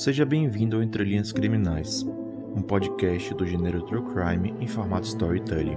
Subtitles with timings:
[0.00, 2.06] Seja bem-vindo ao Entre Linhas Criminais,
[2.56, 5.76] um podcast do gênero True Crime em formato storytelling.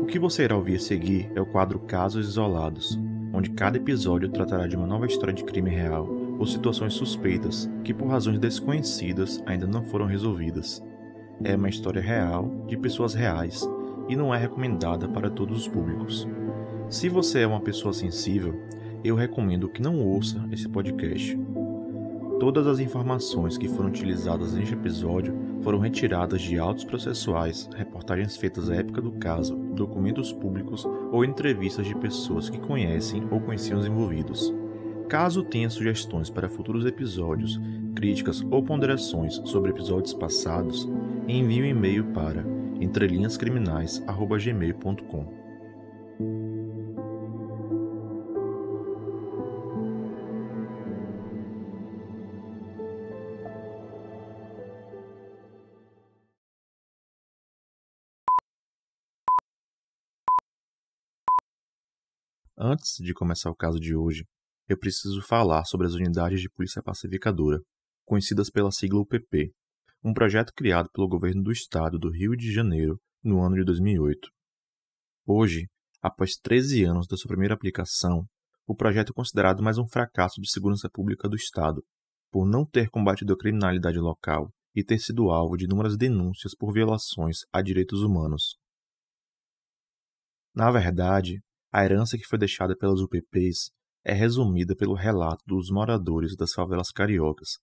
[0.00, 2.96] O que você irá ouvir a seguir é o quadro Casos Isolados,
[3.32, 7.92] onde cada episódio tratará de uma nova história de crime real ou situações suspeitas que,
[7.92, 10.80] por razões desconhecidas, ainda não foram resolvidas.
[11.42, 13.68] É uma história real, de pessoas reais,
[14.08, 16.28] e não é recomendada para todos os públicos.
[16.88, 18.54] Se você é uma pessoa sensível,
[19.02, 21.36] eu recomendo que não ouça esse podcast
[22.40, 28.70] Todas as informações que foram utilizadas neste episódio foram retiradas de autos processuais, reportagens feitas
[28.70, 33.86] à época do caso, documentos públicos ou entrevistas de pessoas que conhecem ou conheciam os
[33.86, 34.54] envolvidos.
[35.08, 37.60] Caso tenha sugestões para futuros episódios,
[37.96, 40.88] críticas ou ponderações sobre episódios passados,
[41.26, 42.46] envie um e-mail para
[42.80, 45.47] entrelinhascriminais@gmail.com.
[62.78, 64.24] Antes de começar o caso de hoje,
[64.68, 67.60] eu preciso falar sobre as unidades de polícia pacificadora,
[68.06, 69.52] conhecidas pela sigla UPP,
[70.04, 74.28] um projeto criado pelo governo do estado do Rio de Janeiro no ano de 2008.
[75.26, 75.66] Hoje,
[76.00, 78.24] após 13 anos da sua primeira aplicação,
[78.64, 81.82] o projeto é considerado mais um fracasso de segurança pública do estado,
[82.30, 86.72] por não ter combatido a criminalidade local e ter sido alvo de inúmeras denúncias por
[86.72, 88.56] violações a direitos humanos.
[90.54, 93.70] Na verdade, a herança que foi deixada pelas UPPs
[94.04, 97.58] é resumida pelo relato dos moradores das favelas cariocas,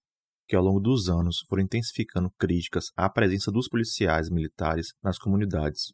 [0.48, 5.92] que ao longo dos anos foram intensificando críticas à presença dos policiais militares nas comunidades.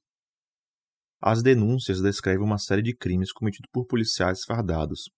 [1.22, 5.10] As denúncias descrevem uma série de crimes cometidos por policiais fardados: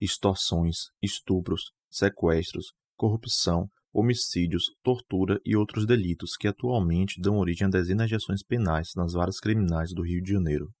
[0.00, 8.08] extorsões, estupros, sequestros, corrupção, homicídios, tortura e outros delitos que atualmente dão origem a dezenas
[8.08, 10.72] de ações penais nas varas criminais do Rio de Janeiro.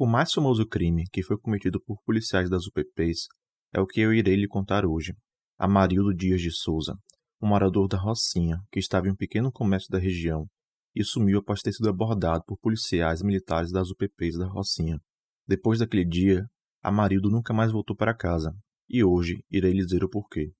[0.00, 3.26] O mais famoso crime que foi cometido por policiais das UPPs
[3.74, 5.12] é o que eu irei lhe contar hoje.
[5.58, 6.96] Amarildo Dias de Souza,
[7.42, 10.46] um morador da Rocinha que estava em um pequeno comércio da região
[10.94, 15.00] e sumiu após ter sido abordado por policiais militares das UPPs da Rocinha.
[15.48, 16.46] Depois daquele dia,
[16.80, 18.54] Amarildo nunca mais voltou para casa,
[18.88, 20.52] e hoje irei lhe dizer o porquê.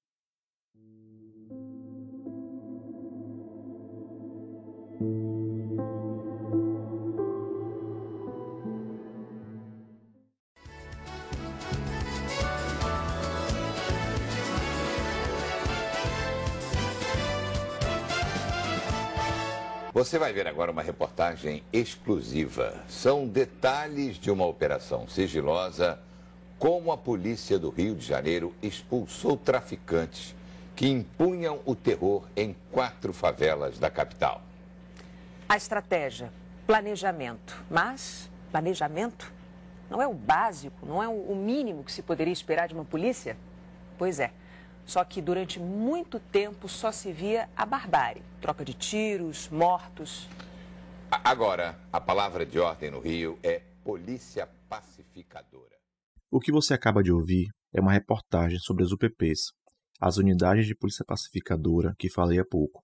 [19.98, 22.72] Você vai ver agora uma reportagem exclusiva.
[22.88, 25.98] São detalhes de uma operação sigilosa
[26.56, 30.36] como a polícia do Rio de Janeiro expulsou traficantes
[30.76, 34.40] que impunham o terror em quatro favelas da capital.
[35.48, 36.32] A estratégia,
[36.64, 37.60] planejamento.
[37.68, 39.32] Mas planejamento
[39.90, 43.36] não é o básico, não é o mínimo que se poderia esperar de uma polícia?
[43.98, 44.30] Pois é.
[44.88, 50.26] Só que durante muito tempo só se via a barbárie troca de tiros, mortos.
[51.10, 55.76] Agora, a palavra de ordem no Rio é polícia pacificadora.
[56.30, 59.52] O que você acaba de ouvir é uma reportagem sobre as UPPs,
[60.00, 62.82] as unidades de polícia pacificadora que falei há pouco.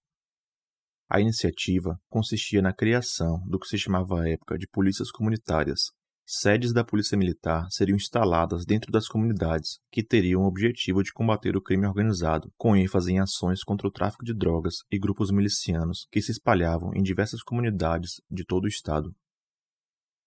[1.09, 5.91] A iniciativa consistia na criação do que se chamava à época de polícias comunitárias,
[6.27, 11.57] sedes da Polícia Militar seriam instaladas dentro das comunidades, que teriam o objetivo de combater
[11.57, 16.07] o crime organizado, com ênfase em ações contra o tráfico de drogas e grupos milicianos
[16.11, 19.15] que se espalhavam em diversas comunidades de todo o estado.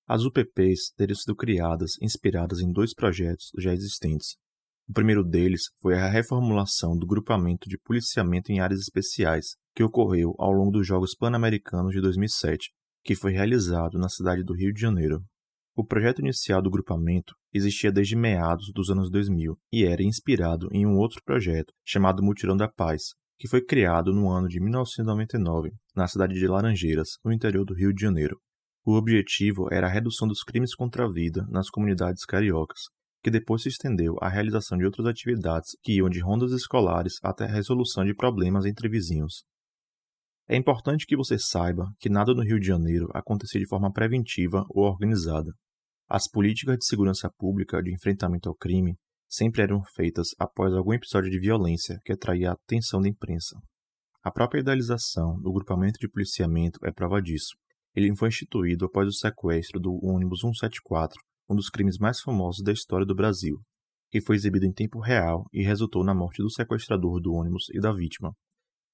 [0.08, 4.38] As UPPs teriam sido criadas inspiradas em dois projetos já existentes.
[4.88, 10.34] O primeiro deles foi a reformulação do grupamento de policiamento em áreas especiais, que ocorreu
[10.40, 12.72] ao longo dos Jogos Pan-Americanos de 2007,
[13.04, 15.26] que foi realizado na cidade do Rio de Janeiro.
[15.80, 20.88] O projeto inicial do grupamento existia desde meados dos anos 2000 e era inspirado em
[20.88, 26.08] um outro projeto chamado Mutirão da Paz, que foi criado no ano de 1999 na
[26.08, 28.40] cidade de Laranjeiras, no interior do Rio de Janeiro.
[28.84, 32.80] O objetivo era a redução dos crimes contra a vida nas comunidades cariocas,
[33.24, 37.44] que depois se estendeu à realização de outras atividades que iam de rondas escolares até
[37.46, 39.44] a resolução de problemas entre vizinhos.
[40.50, 44.66] É importante que você saiba que nada no Rio de Janeiro acontecia de forma preventiva
[44.70, 45.54] ou organizada.
[46.10, 48.96] As políticas de segurança pública de enfrentamento ao crime
[49.28, 53.60] sempre eram feitas após algum episódio de violência que atraía a atenção da imprensa.
[54.24, 57.58] A própria idealização do grupamento de policiamento é prova disso.
[57.94, 61.20] Ele foi instituído após o sequestro do ônibus 174,
[61.50, 63.60] um dos crimes mais famosos da história do Brasil,
[64.10, 67.82] que foi exibido em tempo real e resultou na morte do sequestrador do ônibus e
[67.82, 68.34] da vítima.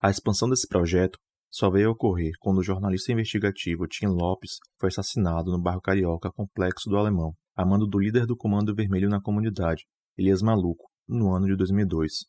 [0.02, 1.20] A expansão desse projeto
[1.54, 6.32] só veio a ocorrer quando o jornalista investigativo Tim Lopes foi assassinado no bairro Carioca
[6.32, 9.86] Complexo do Alemão, a mando do líder do Comando Vermelho na comunidade,
[10.18, 12.26] Elias Maluco, no ano de 2002.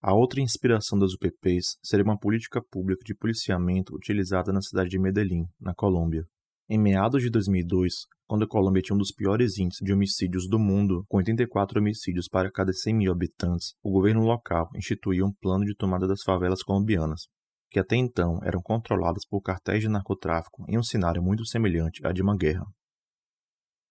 [0.00, 4.98] A outra inspiração das UPPs seria uma política pública de policiamento utilizada na cidade de
[5.00, 6.24] Medellín, na Colômbia.
[6.70, 10.56] Em meados de 2002, quando a Colômbia tinha um dos piores índices de homicídios do
[10.56, 15.64] mundo, com 84 homicídios para cada 100 mil habitantes, o governo local instituiu um plano
[15.64, 17.22] de tomada das favelas colombianas,
[17.70, 22.12] que até então eram controladas por cartéis de narcotráfico em um cenário muito semelhante à
[22.12, 22.66] de uma guerra.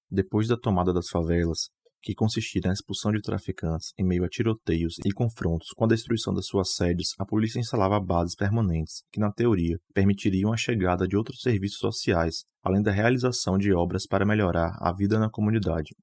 [0.09, 1.69] Depois da tomada das favelas,
[2.01, 6.33] que consistia na expulsão de traficantes em meio a tiroteios e confrontos com a destruição
[6.33, 11.17] das suas sedes, a polícia instalava bases permanentes que, na teoria, permitiriam a chegada de
[11.17, 15.93] outros serviços sociais, além da realização de obras para melhorar a vida na comunidade.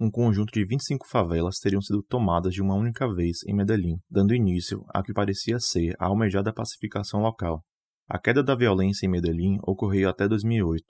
[0.00, 4.32] Um conjunto de 25 favelas teriam sido tomadas de uma única vez em Medellín, dando
[4.32, 7.64] início a que parecia ser a almejada pacificação local.
[8.08, 10.84] A queda da violência em Medellín ocorreu até 2008,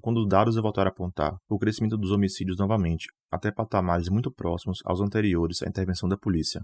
[0.00, 4.78] quando os dados voltaram a apontar o crescimento dos homicídios novamente, até patamares muito próximos
[4.84, 6.62] aos anteriores à intervenção da polícia.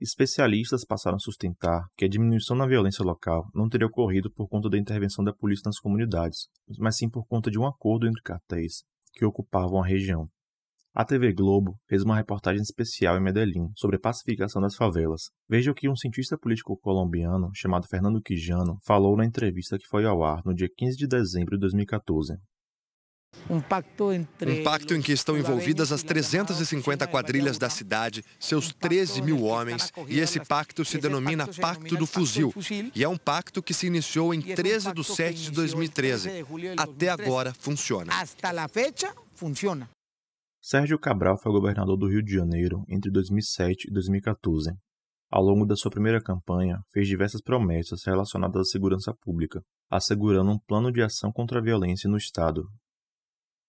[0.00, 4.68] Especialistas passaram a sustentar que a diminuição na violência local não teria ocorrido por conta
[4.68, 8.82] da intervenção da polícia nas comunidades, mas sim por conta de um acordo entre cartéis
[9.12, 10.28] que ocupavam a região.
[10.96, 15.22] A TV Globo fez uma reportagem especial em Medellín sobre a pacificação das favelas.
[15.48, 20.04] Veja o que um cientista político colombiano chamado Fernando Quijano falou na entrevista que foi
[20.04, 22.34] ao ar no dia 15 de dezembro de 2014.
[23.50, 28.72] Um pacto, entre um pacto em que estão envolvidas as 350 quadrilhas da cidade, seus
[28.72, 32.54] 13 mil homens, e esse pacto se denomina Pacto do Fuzil.
[32.94, 36.30] E é um pacto que se iniciou em 13 de 7 de 2013.
[36.76, 38.12] Até agora funciona.
[40.66, 44.70] Sérgio Cabral foi governador do Rio de Janeiro entre 2007 e 2014.
[45.30, 50.58] Ao longo da sua primeira campanha, fez diversas promessas relacionadas à segurança pública, assegurando um
[50.58, 52.64] plano de ação contra a violência no Estado,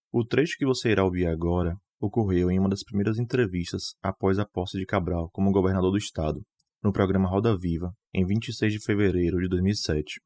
[0.10, 4.46] o trecho que você irá ouvir agora ocorreu em uma das primeiras entrevistas após a
[4.46, 6.40] posse de Cabral como governador do estado,
[6.82, 10.22] no programa Roda Viva, em 26 de fevereiro de 2007.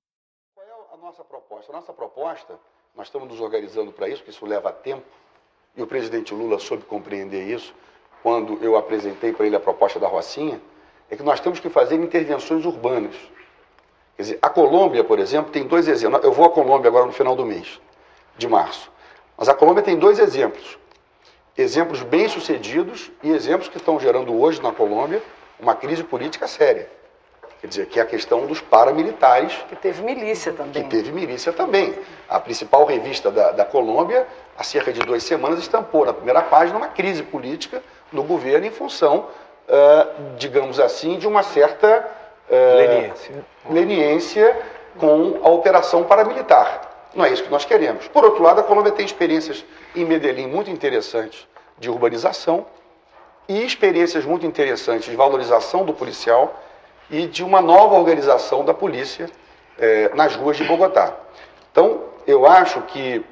[0.53, 1.71] Qual é a nossa proposta?
[1.71, 2.59] A nossa proposta,
[2.95, 5.07] nós estamos nos organizando para isso, porque isso leva tempo,
[5.75, 7.73] e o presidente Lula soube compreender isso
[8.21, 10.61] quando eu apresentei para ele a proposta da Rocinha,
[11.09, 13.15] é que nós temos que fazer intervenções urbanas.
[14.15, 16.23] Quer dizer, a Colômbia, por exemplo, tem dois exemplos.
[16.23, 17.79] Eu vou à Colômbia agora no final do mês,
[18.37, 18.91] de março.
[19.37, 20.77] Mas a Colômbia tem dois exemplos.
[21.57, 25.23] Exemplos bem-sucedidos e exemplos que estão gerando hoje na Colômbia
[25.59, 26.89] uma crise política séria.
[27.61, 29.53] Quer dizer, que é a questão dos paramilitares.
[29.67, 30.83] Que teve milícia também.
[30.83, 31.93] Que teve milícia também.
[32.29, 34.25] A principal revista da, da Colômbia,
[34.57, 38.71] há cerca de duas semanas, estampou na primeira página uma crise política no governo em
[38.71, 39.27] função,
[39.67, 42.07] uh, digamos assim, de uma certa
[42.49, 43.45] uh, leniência.
[43.69, 44.61] leniência
[44.97, 46.81] com a operação paramilitar.
[47.13, 48.07] Não é isso que nós queremos.
[48.07, 49.65] Por outro lado, a Colômbia tem experiências
[49.95, 51.47] em Medellín muito interessantes
[51.77, 52.65] de urbanização
[53.47, 56.53] e experiências muito interessantes de valorização do policial
[57.09, 59.29] e de uma nova organização da polícia
[59.77, 61.17] eh, nas ruas de Bogotá.
[61.71, 63.23] Então, eu acho que,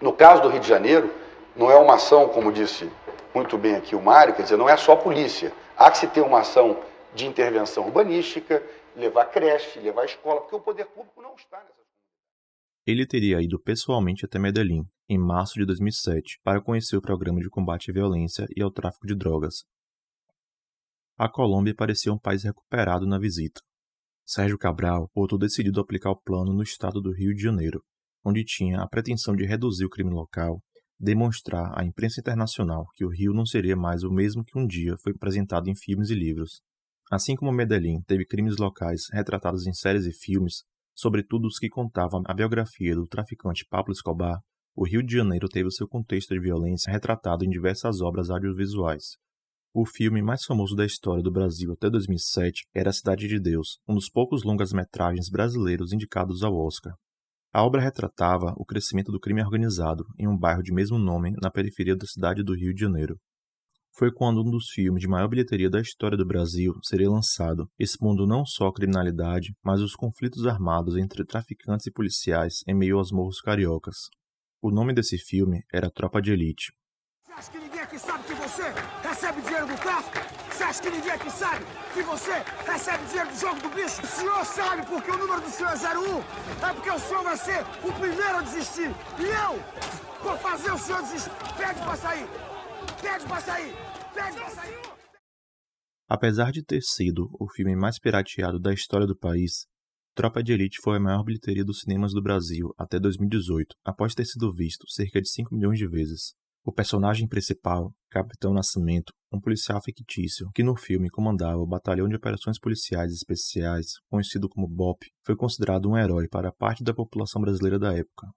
[0.00, 1.12] no caso do Rio de Janeiro,
[1.56, 2.90] não é uma ação, como disse
[3.34, 5.52] muito bem aqui o Mário, quer dizer, não é só a polícia.
[5.76, 6.78] Há que se ter uma ação
[7.14, 8.62] de intervenção urbanística,
[8.96, 11.82] levar creche, levar escola, porque o poder público não está nessa.
[12.86, 17.48] Ele teria ido pessoalmente até Medellín, em março de 2007, para conhecer o programa de
[17.48, 19.64] combate à violência e ao tráfico de drogas.
[21.18, 23.60] A Colômbia parecia um país recuperado na visita.
[24.24, 27.82] Sérgio Cabral voltou decidido a aplicar o plano no estado do Rio de Janeiro,
[28.24, 30.62] onde tinha a pretensão de reduzir o crime local,
[30.98, 34.96] demonstrar à imprensa internacional que o Rio não seria mais o mesmo que um dia
[35.02, 36.62] foi apresentado em filmes e livros.
[37.10, 40.64] Assim como Medellín teve crimes locais retratados em séries e filmes,
[40.94, 44.40] sobretudo os que contavam a biografia do traficante Pablo Escobar,
[44.74, 49.18] o Rio de Janeiro teve seu contexto de violência retratado em diversas obras audiovisuais.
[49.74, 53.78] O filme mais famoso da história do Brasil até 2007 era A Cidade de Deus,
[53.88, 56.94] um dos poucos longas-metragens brasileiros indicados ao Oscar.
[57.52, 61.50] A obra retratava o crescimento do crime organizado em um bairro de mesmo nome na
[61.50, 63.18] periferia da cidade do Rio de Janeiro
[63.94, 68.26] foi quando um dos filmes de maior bilheteria da história do Brasil seria lançado, expondo
[68.26, 73.12] não só a criminalidade, mas os conflitos armados entre traficantes e policiais em meio aos
[73.12, 73.96] morros cariocas.
[74.62, 76.72] O nome desse filme era Tropa de Elite.
[77.22, 77.58] Você acha que
[77.92, 78.62] aqui sabe que você
[79.06, 80.18] recebe dinheiro do tráfico?
[80.50, 82.32] Você acha que ninguém aqui sabe que você
[82.66, 84.02] recebe dinheiro do jogo do bicho?
[84.02, 86.18] O senhor sabe porque o número do senhor é 01?
[86.70, 88.90] É porque o senhor vai ser o primeiro a desistir.
[89.18, 91.30] E eu vou fazer o senhor desistir.
[91.56, 92.26] Pede pra sair.
[93.02, 93.74] Pede pra sair!
[94.14, 94.80] Pede pra sair!
[96.08, 99.66] Apesar de ter sido o filme mais pirateado da história do país,
[100.14, 104.24] Tropa de Elite foi a maior bilheteria dos cinemas do Brasil até 2018, após ter
[104.24, 106.34] sido visto cerca de 5 milhões de vezes.
[106.64, 112.14] O personagem principal, Capitão Nascimento, um policial fictício que no filme comandava o Batalhão de
[112.14, 117.80] Operações Policiais Especiais, conhecido como BOP, foi considerado um herói para parte da população brasileira
[117.80, 118.28] da época.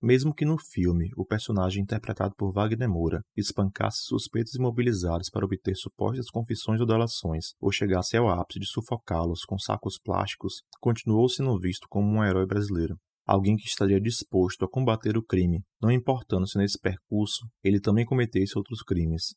[0.00, 5.76] Mesmo que no filme o personagem interpretado por Wagner Moura espancasse suspeitos imobilizados para obter
[5.76, 11.60] supostas confissões ou delações, ou chegasse ao ápice de sufocá-los com sacos plásticos, continuou sendo
[11.60, 12.96] visto como um herói brasileiro.
[13.26, 18.04] Alguém que estaria disposto a combater o crime, não importando se nesse percurso ele também
[18.04, 19.34] cometesse outros crimes.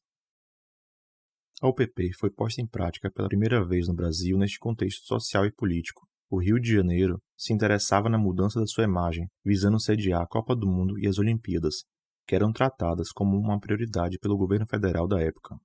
[1.62, 5.52] A UPP foi posta em prática pela primeira vez no Brasil neste contexto social e
[5.52, 10.28] político, o Rio de Janeiro se interessava na mudança da sua imagem, visando sediar a
[10.28, 11.86] Copa do Mundo e as Olimpíadas,
[12.28, 15.56] que eram tratadas como uma prioridade pelo governo federal da época.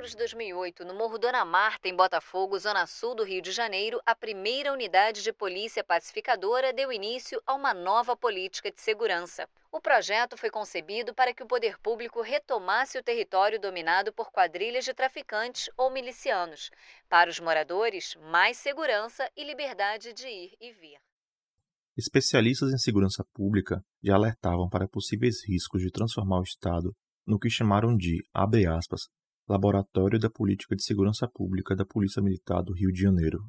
[0.00, 4.00] Dezembro de 2008 no Morro Dona Marta, em Botafogo, zona sul do Rio de Janeiro,
[4.06, 9.48] a primeira unidade de polícia pacificadora deu início a uma nova política de segurança.
[9.70, 14.84] O projeto foi concebido para que o poder público retomasse o território dominado por quadrilhas
[14.84, 16.70] de traficantes ou milicianos.
[17.08, 20.98] Para os moradores, mais segurança e liberdade de ir e vir.
[21.96, 26.94] Especialistas em segurança pública já alertavam para possíveis riscos de transformar o Estado
[27.26, 29.02] no que chamaram de, abre aspas,
[29.50, 33.40] Laboratório da Política de Segurança Pública da Polícia Militar do Rio de Janeiro.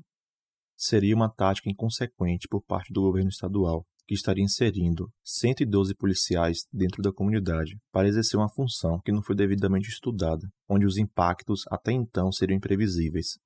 [0.75, 7.03] Seria uma tática inconsequente por parte do governo estadual, que estaria inserindo 112 policiais dentro
[7.03, 11.91] da comunidade para exercer uma função que não foi devidamente estudada, onde os impactos até
[11.91, 13.37] então seriam imprevisíveis.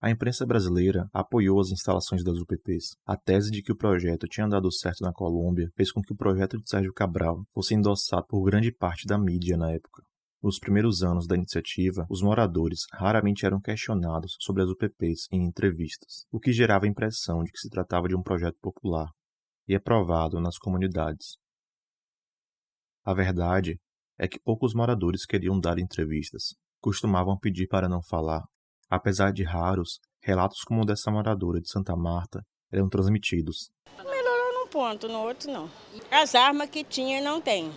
[0.00, 2.96] A imprensa brasileira apoiou as instalações das UPPs.
[3.04, 6.16] A tese de que o projeto tinha dado certo na Colômbia fez com que o
[6.16, 10.04] projeto de Sérgio Cabral fosse endossado por grande parte da mídia na época.
[10.42, 16.24] Nos primeiros anos da iniciativa, os moradores raramente eram questionados sobre as UPPs em entrevistas,
[16.32, 19.10] o que gerava a impressão de que se tratava de um projeto popular
[19.68, 21.36] e aprovado nas comunidades.
[23.04, 23.78] A verdade
[24.18, 28.42] é que poucos moradores queriam dar entrevistas, costumavam pedir para não falar.
[28.88, 32.42] Apesar de raros, relatos como o dessa moradora de Santa Marta
[32.72, 33.70] eram transmitidos.
[33.98, 35.70] Melhorou num ponto, no outro não.
[36.10, 37.70] As armas que tinha não tem.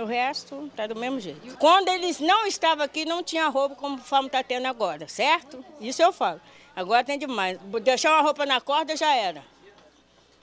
[0.00, 1.56] O resto tá do mesmo jeito.
[1.58, 5.64] Quando eles não estavam aqui, não tinha roupa como o Famo está tendo agora, certo?
[5.80, 6.40] Isso eu falo.
[6.74, 7.58] Agora tem demais.
[7.82, 9.42] Deixar uma roupa na corda já era.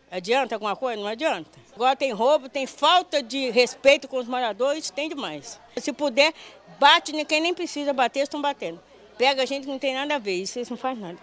[0.09, 1.01] Adianta alguma coisa?
[1.01, 1.49] Não adianta.
[1.75, 5.59] Agora tem roubo, tem falta de respeito com os moradores, tem demais.
[5.77, 6.33] Se puder,
[6.79, 8.79] bate em quem nem precisa bater, estão batendo.
[9.17, 11.19] Pega a gente que não tem nada a ver, isso não faz nada.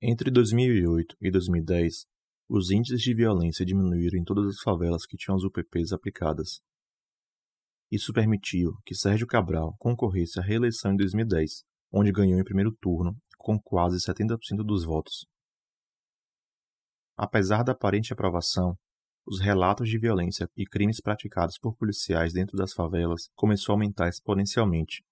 [0.00, 2.06] Entre 2008 e 2010,
[2.48, 6.60] os índices de violência diminuíram em todas as favelas que tinham as UPPs aplicadas.
[7.90, 13.16] Isso permitiu que Sérgio Cabral concorresse à reeleição em 2010, onde ganhou em primeiro turno
[13.36, 15.26] com quase 70% dos votos.
[17.16, 18.76] Apesar da aparente aprovação,
[19.26, 24.08] os relatos de violência e crimes praticados por policiais dentro das favelas começou a aumentar
[24.08, 25.02] exponencialmente.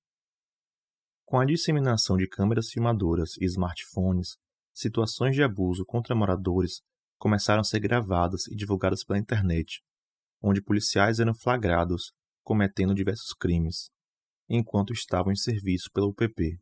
[1.26, 4.36] Com a disseminação de câmeras filmadoras e smartphones,
[4.72, 6.80] situações de abuso contra moradores
[7.18, 9.82] começaram a ser gravadas e divulgadas pela internet,
[10.42, 12.12] onde policiais eram flagrados
[12.44, 13.90] cometendo diversos crimes,
[14.48, 16.58] enquanto estavam em serviço pela UPP.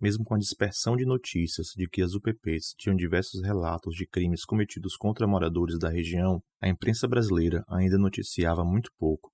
[0.00, 4.44] Mesmo com a dispersão de notícias de que as UPPs tinham diversos relatos de crimes
[4.44, 9.30] cometidos contra moradores da região, a imprensa brasileira ainda noticiava muito pouco.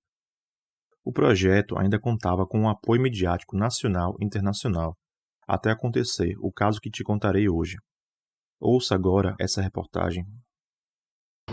[1.03, 4.97] O projeto ainda contava com um apoio midiático nacional e internacional,
[5.47, 7.77] até acontecer o caso que te contarei hoje.
[8.65, 10.25] Ouça agora essa reportagem.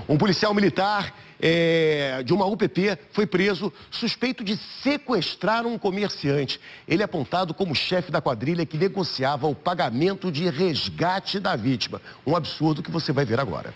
[0.09, 6.59] Um policial militar é, de uma UPP foi preso suspeito de sequestrar um comerciante.
[6.89, 12.01] Ele é apontado como chefe da quadrilha que negociava o pagamento de resgate da vítima.
[12.27, 13.75] Um absurdo que você vai ver agora.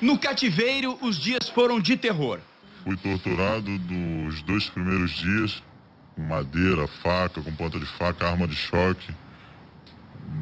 [0.00, 2.40] No cativeiro, os dias foram de terror.
[2.82, 5.62] Fui torturado dos dois primeiros dias,
[6.16, 9.14] com madeira, faca, com ponta de faca, arma de choque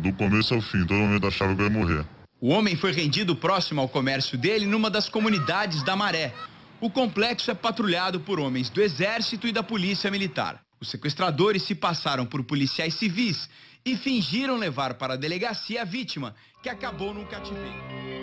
[0.03, 0.85] do começo ao fim.
[0.87, 2.07] Todo momento achava que eu ia morrer.
[2.41, 6.33] O homem foi rendido próximo ao comércio dele numa das comunidades da Maré.
[6.81, 10.61] O complexo é patrulhado por homens do Exército e da Polícia Militar.
[10.81, 13.51] Os sequestradores se passaram por policiais civis
[13.85, 18.20] e fingiram levar para a delegacia a vítima, que acabou no cativeiro.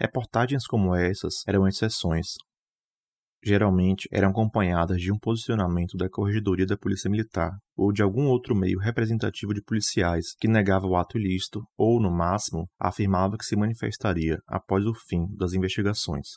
[0.00, 2.36] Reportagens como essas eram exceções.
[3.44, 8.54] geralmente eram acompanhadas de um posicionamento da Corregedoria da Polícia Militar ou de algum outro
[8.54, 13.56] meio representativo de policiais que negava o ato ilícito ou, no máximo, afirmava que se
[13.56, 16.28] manifestaria após o fim das investigações.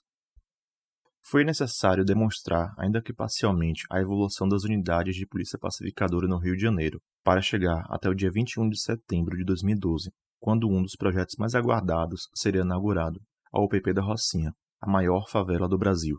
[1.21, 6.57] Foi necessário demonstrar, ainda que parcialmente, a evolução das unidades de polícia pacificadora no Rio
[6.57, 10.97] de Janeiro, para chegar até o dia 21 de setembro de 2012, quando um dos
[10.97, 13.21] projetos mais aguardados seria inaugurado,
[13.53, 16.17] a UPP da Rocinha, a maior favela do Brasil.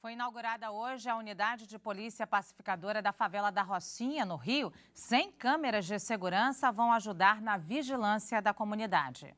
[0.00, 4.72] Foi inaugurada hoje a unidade de polícia pacificadora da favela da Rocinha, no Rio.
[4.94, 9.34] Sem câmeras de segurança vão ajudar na vigilância da comunidade.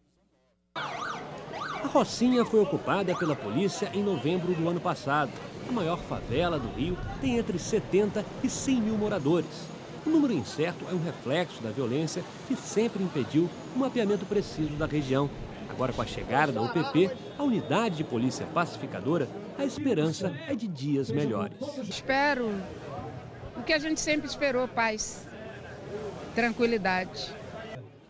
[0.76, 5.32] A Rocinha foi ocupada pela polícia em novembro do ano passado.
[5.68, 9.66] A maior favela do Rio tem entre 70 e 100 mil moradores.
[10.06, 14.86] O número incerto é um reflexo da violência que sempre impediu o mapeamento preciso da
[14.86, 15.28] região.
[15.78, 17.08] Agora, com a chegada da UPP,
[17.38, 21.56] a unidade de polícia pacificadora, a esperança é de dias melhores.
[21.88, 22.50] Espero
[23.56, 25.28] o que a gente sempre esperou: paz,
[26.34, 27.32] tranquilidade.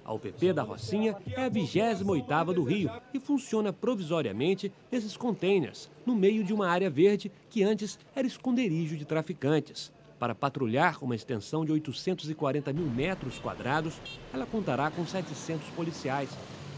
[0.02, 6.16] A UPP da Rocinha é a 28ª do Rio e funciona provisoriamente nesses containers, no
[6.16, 9.92] meio de uma área verde que antes era esconderijo de traficantes.
[10.18, 14.00] Para patrulhar uma extensão de 840 mil metros quadrados,
[14.32, 16.30] ela contará com 700 policiais,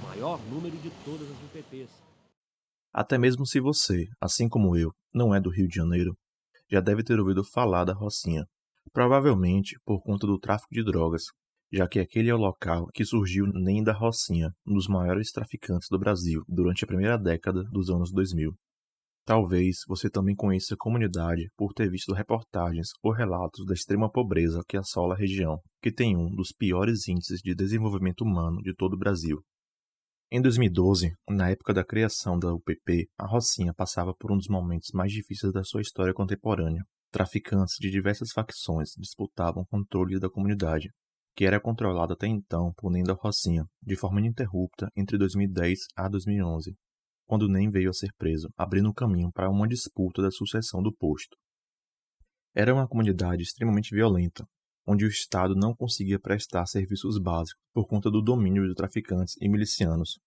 [0.03, 1.91] maior número de todas as UPPs.
[2.93, 6.17] Até mesmo se você, assim como eu, não é do Rio de Janeiro,
[6.71, 8.45] já deve ter ouvido falar da Rocinha,
[8.93, 11.25] provavelmente por conta do tráfico de drogas,
[11.73, 15.89] já que aquele é o local que surgiu nem da Rocinha, um dos maiores traficantes
[15.89, 18.53] do Brasil durante a primeira década dos anos 2000.
[19.25, 24.63] Talvez você também conheça a comunidade por ter visto reportagens ou relatos da extrema pobreza
[24.67, 28.95] que assola a região, que tem um dos piores índices de desenvolvimento humano de todo
[28.95, 29.41] o Brasil.
[30.33, 34.91] Em 2012, na época da criação da UPP, a Rocinha passava por um dos momentos
[34.95, 36.85] mais difíceis da sua história contemporânea.
[37.11, 40.89] Traficantes de diversas facções disputavam o controle da comunidade,
[41.35, 46.77] que era controlada até então por Nenda Rocinha, de forma ininterrupta entre 2010 a 2011
[47.31, 51.37] quando nem veio a ser preso, abrindo caminho para uma disputa da sucessão do posto.
[52.53, 54.45] Era uma comunidade extremamente violenta,
[54.87, 59.49] onde o Estado não conseguia prestar serviços básicos por conta do domínio de traficantes e
[59.49, 60.19] milicianos.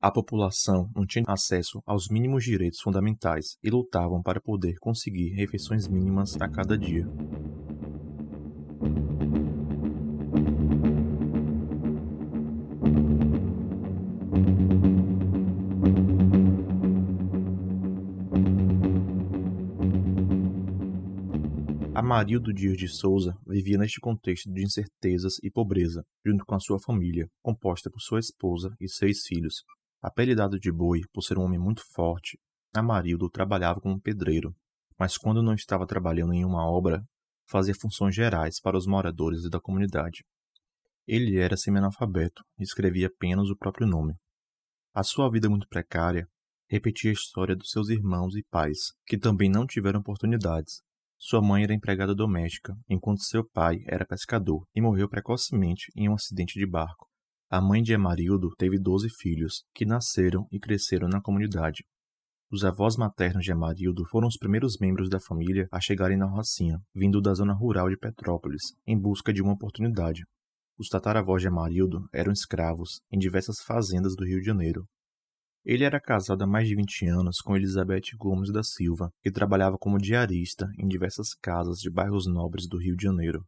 [0.00, 5.86] A população não tinha acesso aos mínimos direitos fundamentais e lutavam para poder conseguir refeições
[5.86, 7.06] mínimas a cada dia.
[22.12, 26.76] Amarildo Dias de Souza vivia neste contexto de incertezas e pobreza, junto com a sua
[26.80, 29.62] família, composta por sua esposa e seis filhos.
[30.02, 32.36] Apelidado de Boi por ser um homem muito forte,
[32.74, 34.52] Amarildo trabalhava como pedreiro,
[34.98, 37.00] mas quando não estava trabalhando em uma obra,
[37.48, 40.24] fazia funções gerais para os moradores da comunidade.
[41.06, 44.16] Ele era semi-analfabeto e escrevia apenas o próprio nome.
[44.92, 46.26] A sua vida muito precária
[46.68, 50.82] repetia a história dos seus irmãos e pais, que também não tiveram oportunidades,
[51.22, 56.14] sua mãe era empregada doméstica, enquanto seu pai era pescador e morreu precocemente em um
[56.14, 57.06] acidente de barco.
[57.50, 61.84] A mãe de Amarildo teve doze filhos, que nasceram e cresceram na comunidade.
[62.50, 66.80] Os avós maternos de Amarildo foram os primeiros membros da família a chegarem na Rocinha,
[66.94, 70.22] vindo da zona rural de Petrópolis, em busca de uma oportunidade.
[70.78, 74.86] Os tataravós de Amarildo eram escravos em diversas fazendas do Rio de Janeiro,
[75.64, 79.76] ele era casado há mais de 20 anos com Elizabeth Gomes da Silva, que trabalhava
[79.78, 83.44] como diarista em diversas casas de bairros nobres do Rio de Janeiro.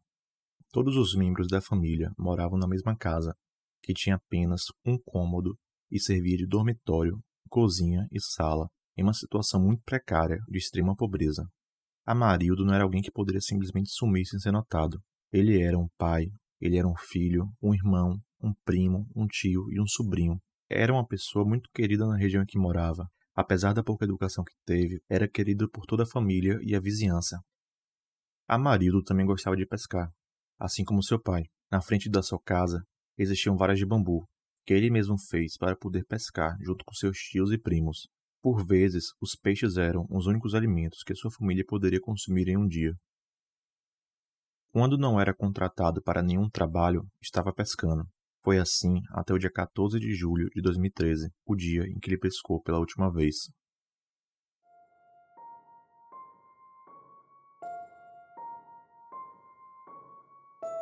[0.71, 3.35] Todos os membros da família moravam na mesma casa,
[3.81, 5.57] que tinha apenas um cômodo
[5.89, 11.47] e servia de dormitório, cozinha e sala, em uma situação muito precária de extrema pobreza.
[12.05, 15.01] Amarildo não era alguém que poderia simplesmente sumir sem ser notado.
[15.31, 16.27] Ele era um pai,
[16.61, 21.05] ele era um filho, um irmão, um primo, um tio e um sobrinho, era uma
[21.05, 23.07] pessoa muito querida na região em que morava.
[23.35, 27.39] Apesar da pouca educação que teve, era querido por toda a família e a vizinhança.
[28.47, 30.11] Amarildo também gostava de pescar,
[30.59, 31.43] assim como seu pai.
[31.71, 32.83] Na frente da sua casa
[33.17, 34.27] existiam varas de bambu,
[34.65, 38.07] que ele mesmo fez para poder pescar junto com seus tios e primos.
[38.41, 42.67] Por vezes, os peixes eram os únicos alimentos que sua família poderia consumir em um
[42.67, 42.93] dia.
[44.71, 48.05] Quando não era contratado para nenhum trabalho, estava pescando.
[48.43, 52.17] Foi assim até o dia 14 de julho de 2013, o dia em que ele
[52.17, 53.35] pescou pela última vez.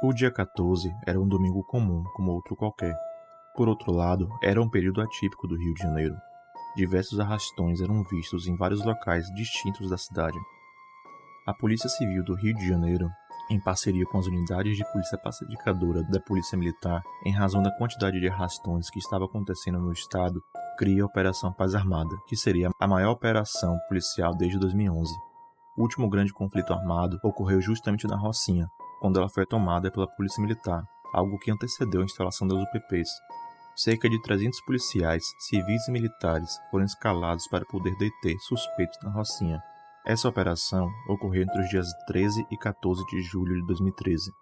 [0.04, 2.96] O dia 14 era um domingo comum como outro qualquer.
[3.56, 6.16] Por outro lado, era um período atípico do Rio de Janeiro.
[6.76, 10.40] diversos arrastões eram vistos em vários locais distintos da cidade.
[11.46, 13.08] A Polícia Civil do Rio de Janeiro,
[13.52, 18.18] em parceria com as unidades de polícia pacificadora da Polícia Militar, em razão da quantidade
[18.18, 20.42] de arrastões que estava acontecendo no estado,
[20.78, 25.14] cria a Operação Paz Armada, que seria a maior operação policial desde 2011.
[25.78, 28.70] O último grande conflito armado ocorreu justamente na Rocinha,
[29.02, 33.10] quando ela foi tomada pela Polícia Militar, algo que antecedeu a instalação das UPPs.
[33.76, 39.62] Cerca de 300 policiais, civis e militares foram escalados para poder deter suspeitos na Rocinha.
[40.04, 44.34] Essa operação ocorreu entre os dias 13 e 14 de julho de 2013.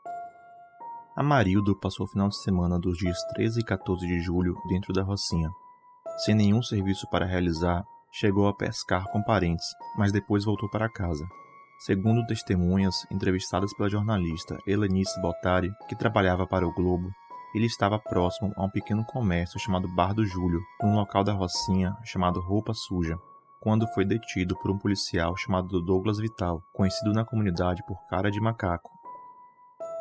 [1.17, 5.03] Amarildo passou o final de semana dos dias 13 e 14 de julho dentro da
[5.03, 5.49] Rocinha.
[6.23, 9.65] Sem nenhum serviço para realizar, chegou a pescar com parentes,
[9.97, 11.27] mas depois voltou para casa.
[11.85, 17.11] Segundo testemunhas entrevistadas pela jornalista Helenice Bottari, que trabalhava para o Globo,
[17.53, 21.97] ele estava próximo a um pequeno comércio chamado Bar do Júlio, num local da Rocinha
[22.05, 23.19] chamado Roupa Suja,
[23.59, 28.39] quando foi detido por um policial chamado Douglas Vital, conhecido na comunidade por Cara de
[28.39, 28.89] Macaco.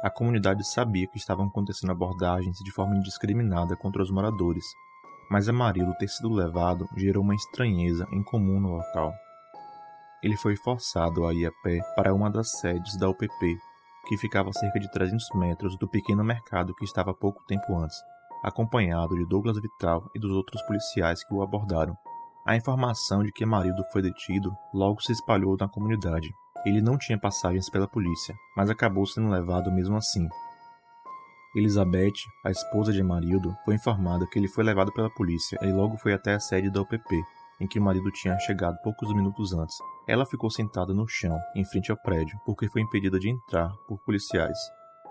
[0.02, 4.64] A comunidade sabia que estavam acontecendo abordagens de forma indiscriminada contra os moradores,
[5.28, 9.12] mas Amarildo ter sido levado gerou uma estranheza incomum no local.
[10.22, 13.58] Ele foi forçado a ir a pé para uma das sedes da UPP,
[14.06, 17.96] que ficava a cerca de 300 metros do pequeno mercado que estava pouco tempo antes,
[18.42, 21.96] acompanhado de Douglas Vital e dos outros policiais que o abordaram.
[22.48, 26.34] A informação de que Amarildo foi detido logo se espalhou na comunidade.
[26.64, 30.26] Ele não tinha passagens pela polícia, mas acabou sendo levado mesmo assim,
[31.54, 35.98] Elizabeth, a esposa de Marildo, foi informada que ele foi levado pela polícia e logo
[35.98, 37.22] foi até a sede da UPP,
[37.60, 39.76] em que o marido tinha chegado poucos minutos antes.
[40.06, 43.98] Ela ficou sentada no chão, em frente ao prédio, porque foi impedida de entrar por
[44.06, 44.58] policiais.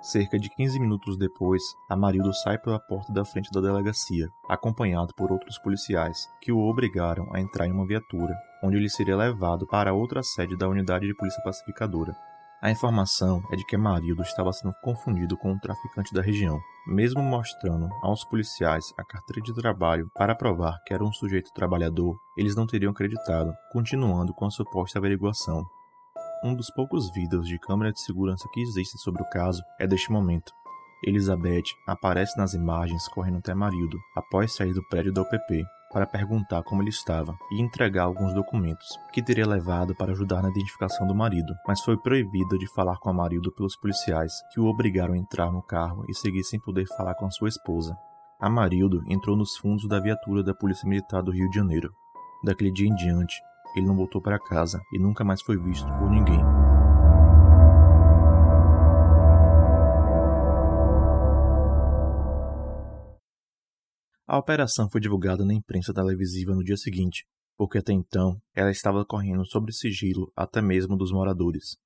[0.02, 5.32] Cerca de 15 minutos depois, Amarildo sai pela porta da frente da delegacia, acompanhado por
[5.32, 9.94] outros policiais, que o obrigaram a entrar em uma viatura, onde ele seria levado para
[9.94, 12.16] outra sede da unidade de polícia pacificadora.
[12.62, 17.22] A informação é de que Marildo estava sendo confundido com um traficante da região, mesmo
[17.22, 22.56] mostrando aos policiais a carteira de trabalho para provar que era um sujeito trabalhador, eles
[22.56, 25.64] não teriam acreditado, continuando com a suposta averiguação.
[26.44, 30.12] Um dos poucos vídeos de câmera de segurança que existem sobre o caso é deste
[30.12, 30.52] momento.
[31.04, 36.64] Elizabeth aparece nas imagens correndo até Marildo após sair do prédio da UPP, para perguntar
[36.64, 41.16] como ele estava e entregar alguns documentos que teria levado para ajudar na identificação do
[41.16, 45.18] marido, mas foi proibida de falar com o marido pelos policiais que o obrigaram a
[45.18, 47.98] entrar no carro e seguir sem poder falar com a sua esposa.
[48.40, 51.92] Amarildo entrou nos fundos da viatura da Polícia Militar do Rio de Janeiro.
[52.44, 53.42] Daquele dia em diante,
[53.78, 56.42] ele não voltou para casa e nunca mais foi visto por ninguém.
[64.30, 67.26] A operação foi divulgada na imprensa televisiva no dia seguinte,
[67.58, 71.78] porque até então ela estava correndo sobre sigilo até mesmo dos moradores.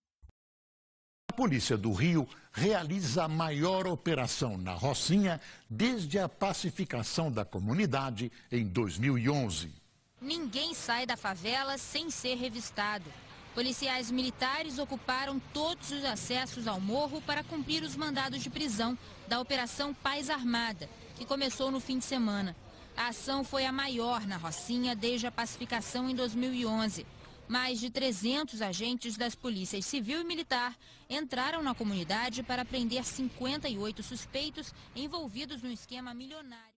[1.29, 8.31] A Polícia do Rio realiza a maior operação na Rocinha desde a pacificação da comunidade
[8.51, 9.80] em 2011.
[10.21, 13.11] Ninguém sai da favela sem ser revistado.
[13.55, 18.95] Policiais militares ocuparam todos os acessos ao morro para cumprir os mandados de prisão
[19.27, 22.55] da Operação Paz Armada, que começou no fim de semana.
[22.95, 27.03] A ação foi a maior na Rocinha desde a pacificação em 2011.
[27.47, 30.77] Mais de 300 agentes das polícias civil e militar
[31.09, 36.70] entraram na comunidade para prender 58 suspeitos envolvidos no esquema milionário.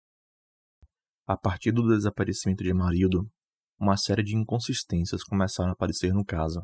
[1.26, 3.26] A partir do desaparecimento de Marildo,
[3.80, 6.62] uma série de inconsistências começaram a aparecer no caso.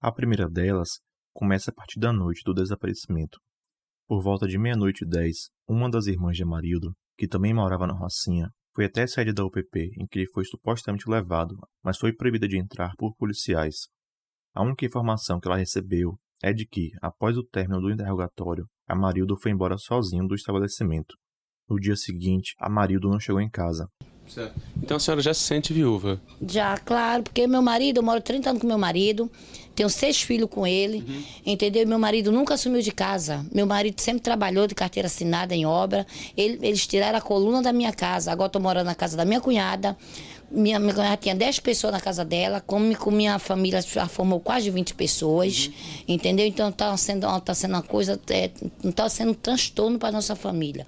[0.00, 1.00] A primeira delas
[1.34, 3.40] começa a partir da noite do desaparecimento.
[4.06, 7.92] Por volta de meia-noite e dez, uma das irmãs de Amarildo, que também morava na
[7.92, 12.14] Rocinha, foi até a sede da UPP em que ele foi supostamente levado, mas foi
[12.14, 13.88] proibida de entrar por policiais.
[14.54, 19.36] A única informação que ela recebeu é de que, após o término do interrogatório, Amarildo
[19.36, 21.16] foi embora sozinho do estabelecimento.
[21.72, 23.88] No dia seguinte, Amarildo não chegou em casa
[24.28, 24.54] Certo.
[24.82, 26.20] Então a senhora já se sente viúva?
[26.46, 29.30] Já, claro, porque meu marido, eu moro 30 anos com meu marido,
[29.74, 31.22] tenho seis filhos com ele, uhum.
[31.44, 31.86] entendeu?
[31.86, 33.44] Meu marido nunca assumiu de casa.
[33.52, 36.06] Meu marido sempre trabalhou de carteira assinada em obra.
[36.36, 38.32] Ele, eles tiraram a coluna da minha casa.
[38.32, 39.96] Agora estou morando na casa da minha cunhada.
[40.50, 44.40] Minha, minha cunhada tinha 10 pessoas na casa dela, como com minha família já formou
[44.40, 46.04] quase 20 pessoas, uhum.
[46.08, 46.46] entendeu?
[46.46, 48.50] Então está sendo, tá sendo uma coisa, é,
[48.84, 50.86] está sendo um transtorno para nossa família.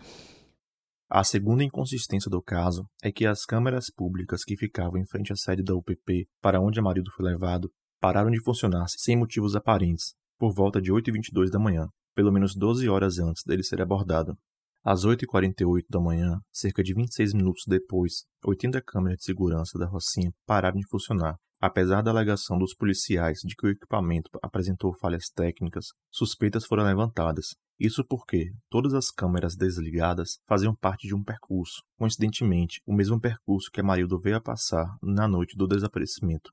[1.16, 5.36] A segunda inconsistência do caso é que as câmeras públicas que ficavam em frente à
[5.36, 10.52] sede da UPP, para onde marido foi levado, pararam de funcionar sem motivos aparentes, por
[10.52, 14.36] volta de 8h22 da manhã, pelo menos 12 horas antes dele ser abordado.
[14.82, 20.32] Às 8h48 da manhã, cerca de 26 minutos depois, 80 câmeras de segurança da Rocinha
[20.44, 21.36] pararam de funcionar.
[21.66, 27.56] Apesar da alegação dos policiais de que o equipamento apresentou falhas técnicas, suspeitas foram levantadas.
[27.80, 33.70] Isso porque todas as câmeras desligadas faziam parte de um percurso, coincidentemente, o mesmo percurso
[33.72, 36.52] que Amarildo veio a passar na noite do desaparecimento.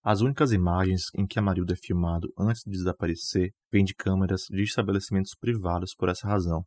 [0.00, 4.62] As únicas imagens em que Amarildo é filmado antes de desaparecer vêm de câmeras de
[4.62, 6.64] estabelecimentos privados por essa razão.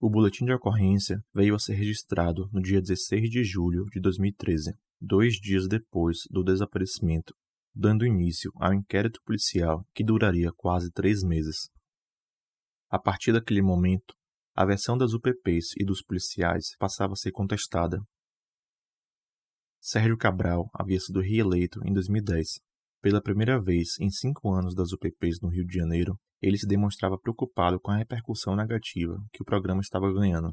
[0.00, 4.76] O boletim de ocorrência veio a ser registrado no dia 16 de julho de 2013,
[5.00, 7.34] dois dias depois do desaparecimento,
[7.74, 11.68] dando início ao inquérito policial que duraria quase três meses.
[12.90, 14.14] A partir daquele momento,
[14.54, 18.00] a versão das UPPs e dos policiais passava a ser contestada
[19.80, 22.58] Sérgio Cabral havia sido reeleito em 2010.
[23.00, 27.18] Pela primeira vez em cinco anos das UPPs no Rio de Janeiro, ele se demonstrava
[27.18, 30.52] preocupado com a repercussão negativa que o programa estava ganhando.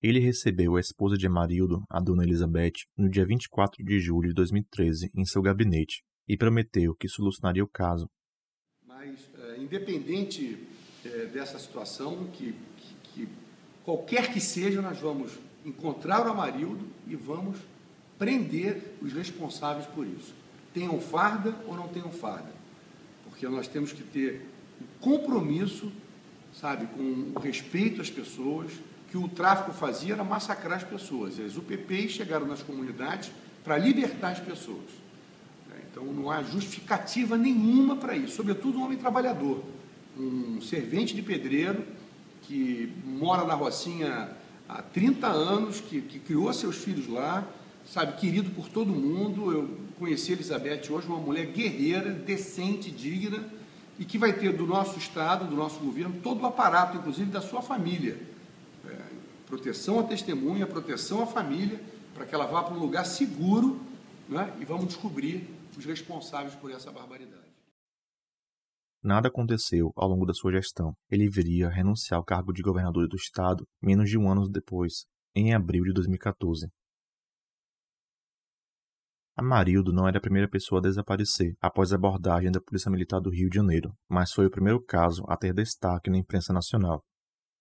[0.00, 4.34] Ele recebeu a esposa de Amarildo, a dona Elizabeth, no dia 24 de julho de
[4.34, 8.08] 2013 em seu gabinete e prometeu que solucionaria o caso.
[8.86, 10.68] Mas, é, independente
[11.04, 13.28] é, dessa situação, que, que, que
[13.82, 17.58] qualquer que seja, nós vamos encontrar o Amarildo e vamos
[18.16, 20.32] prender os responsáveis por isso.
[20.72, 22.52] Tenham farda ou não tenham farda.
[23.24, 24.46] Porque nós temos que ter
[24.80, 25.90] um compromisso,
[26.52, 28.72] sabe, com o respeito às pessoas,
[29.10, 31.38] que o tráfico fazia era massacrar as pessoas.
[31.38, 33.30] E as UPPs chegaram nas comunidades
[33.64, 35.08] para libertar as pessoas.
[35.90, 39.64] Então não há justificativa nenhuma para isso, sobretudo um homem trabalhador,
[40.16, 41.84] um servente de pedreiro
[42.42, 44.30] que mora na Rocinha
[44.68, 47.46] há 30 anos, que, que criou seus filhos lá,
[47.84, 49.52] sabe, querido por todo mundo.
[49.52, 53.44] Eu conheci a Elizabeth hoje, uma mulher guerreira, decente, digna,
[53.98, 57.40] e que vai ter do nosso Estado, do nosso governo, todo o aparato, inclusive da
[57.40, 58.27] sua família.
[59.48, 61.80] Proteção à testemunha, proteção à família,
[62.12, 63.80] para que ela vá para um lugar seguro
[64.28, 67.48] né, e vamos descobrir os responsáveis por essa barbaridade.
[69.02, 70.92] Nada aconteceu ao longo da sua gestão.
[71.10, 75.54] Ele viria renunciar ao cargo de governador do estado menos de um ano depois, em
[75.54, 76.68] abril de 2014.
[79.34, 83.30] Amarildo não era a primeira pessoa a desaparecer após a abordagem da Polícia Militar do
[83.30, 87.02] Rio de Janeiro, mas foi o primeiro caso a ter destaque na imprensa nacional.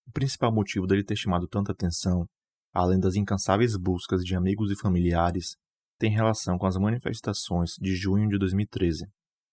[0.08, 2.26] O principal motivo dele ter chamado tanta atenção,
[2.74, 5.56] além das incansáveis buscas de amigos e familiares,
[6.00, 9.06] tem relação com as manifestações de junho de 2013.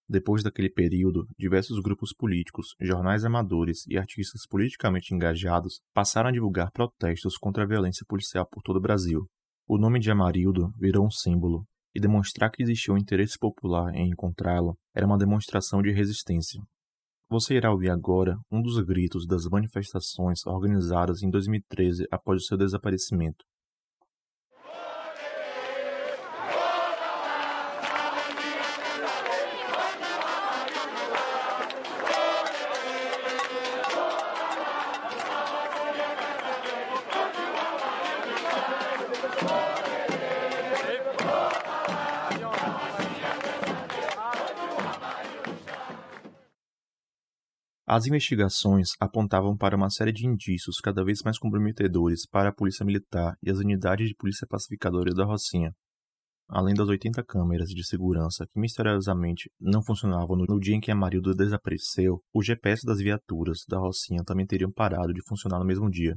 [0.08, 6.70] Depois daquele período, diversos grupos políticos, jornais amadores e artistas politicamente engajados passaram a divulgar
[6.70, 9.26] protestos contra a violência policial por todo o Brasil.
[9.66, 14.10] O nome de Amarildo virou um símbolo, e demonstrar que existia um interesse popular em
[14.10, 16.60] encontrá-lo era uma demonstração de resistência.
[17.30, 22.56] Você irá ouvir agora um dos gritos das manifestações organizadas em 2013 após o seu
[22.56, 23.44] desaparecimento.
[47.96, 52.84] As investigações apontavam para uma série de indícios cada vez mais comprometedores para a Polícia
[52.84, 55.72] Militar e as unidades de polícia pacificadora da Rocinha.
[56.48, 61.36] Além das 80 câmeras de segurança que misteriosamente não funcionavam no dia em que Amarildo
[61.36, 66.16] desapareceu, o GPS das viaturas da Rocinha também teriam parado de funcionar no mesmo dia.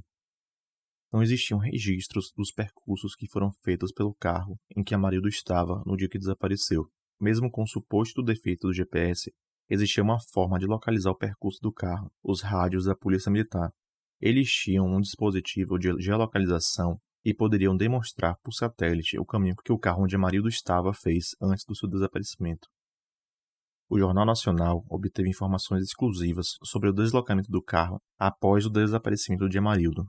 [1.13, 5.95] Não existiam registros dos percursos que foram feitos pelo carro em que Amarildo estava no
[5.95, 6.89] dia que desapareceu.
[7.21, 9.31] Mesmo com o suposto defeito do GPS,
[9.69, 13.71] existia uma forma de localizar o percurso do carro, os rádios da Polícia Militar.
[14.19, 19.77] Eles tinham um dispositivo de geolocalização e poderiam demonstrar por satélite o caminho que o
[19.77, 22.67] carro onde Amarildo estava fez antes do seu desaparecimento.
[23.89, 29.57] O Jornal Nacional obteve informações exclusivas sobre o deslocamento do carro após o desaparecimento de
[29.57, 30.05] Amarildo,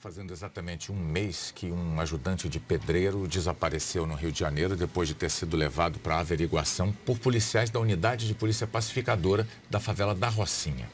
[0.00, 5.08] Fazendo exatamente um mês que um ajudante de pedreiro desapareceu no Rio de Janeiro depois
[5.08, 10.14] de ter sido levado para averiguação por policiais da unidade de polícia pacificadora da favela
[10.14, 10.88] da Rocinha.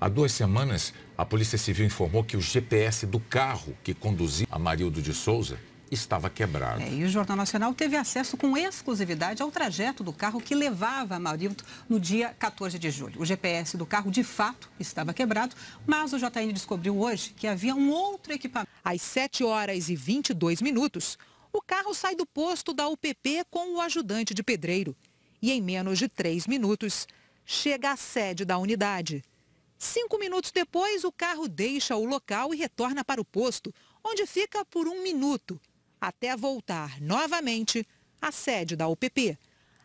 [0.00, 4.56] Há duas semanas, a Polícia Civil informou que o GPS do carro que conduzia a
[4.56, 5.58] Marildo de Souza
[5.90, 6.82] estava quebrado.
[6.82, 11.16] É, e o Jornal Nacional teve acesso com exclusividade ao trajeto do carro que levava
[11.16, 13.20] a Marildo no dia 14 de julho.
[13.20, 15.54] O GPS do carro, de fato, estava quebrado,
[15.86, 18.70] mas o JN descobriu hoje que havia um outro equipamento.
[18.84, 21.18] Às 7 horas e 22 minutos,
[21.52, 24.96] o carro sai do posto da UPP com o ajudante de pedreiro.
[25.40, 27.06] E em menos de três minutos,
[27.44, 29.24] chega à sede da unidade.
[29.78, 33.72] Cinco minutos depois, o carro deixa o local e retorna para o posto,
[34.04, 35.60] onde fica por um minuto,
[36.00, 37.86] até voltar novamente
[38.20, 39.38] à sede da UPP.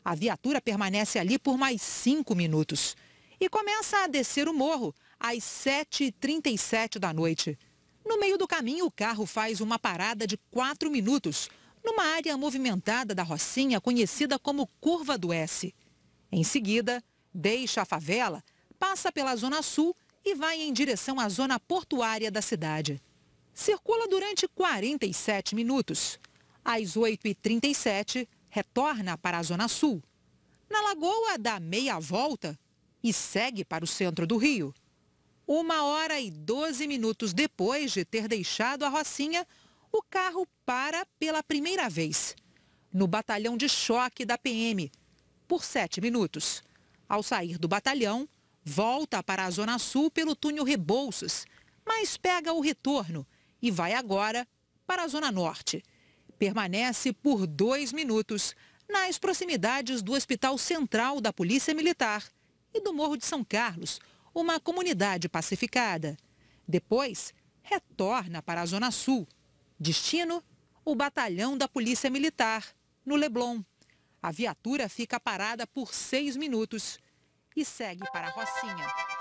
[0.03, 2.95] A viatura permanece ali por mais cinco minutos
[3.39, 7.57] e começa a descer o morro às 7h37 da noite.
[8.05, 11.49] No meio do caminho, o carro faz uma parada de quatro minutos,
[11.83, 15.73] numa área movimentada da Rocinha conhecida como Curva do S.
[16.31, 18.43] Em seguida, deixa a favela,
[18.77, 19.95] passa pela Zona Sul
[20.25, 23.01] e vai em direção à zona portuária da cidade.
[23.53, 26.19] Circula durante 47 minutos.
[26.65, 30.01] Às 8h37, retorna para a Zona Sul.
[30.69, 32.57] Na Lagoa, dá meia volta
[33.03, 34.73] e segue para o centro do Rio.
[35.45, 39.45] Uma hora e 12 minutos depois de ter deixado a Rocinha,
[39.91, 42.35] o carro para pela primeira vez,
[42.91, 44.91] no batalhão de choque da PM,
[45.47, 46.63] por sete minutos.
[47.07, 48.27] Ao sair do batalhão,
[48.63, 51.45] volta para a Zona Sul pelo túnel Rebouças,
[51.85, 53.27] mas pega o retorno
[53.63, 54.45] e vai agora
[54.85, 55.81] para a Zona Norte.
[56.37, 58.53] Permanece por dois minutos
[58.89, 62.23] nas proximidades do Hospital Central da Polícia Militar
[62.73, 64.01] e do Morro de São Carlos,
[64.35, 66.17] uma comunidade pacificada.
[66.67, 69.25] Depois, retorna para a Zona Sul.
[69.79, 70.43] Destino:
[70.83, 72.65] o batalhão da Polícia Militar,
[73.05, 73.63] no Leblon.
[74.21, 76.99] A viatura fica parada por seis minutos
[77.55, 79.12] e segue para a Rocinha.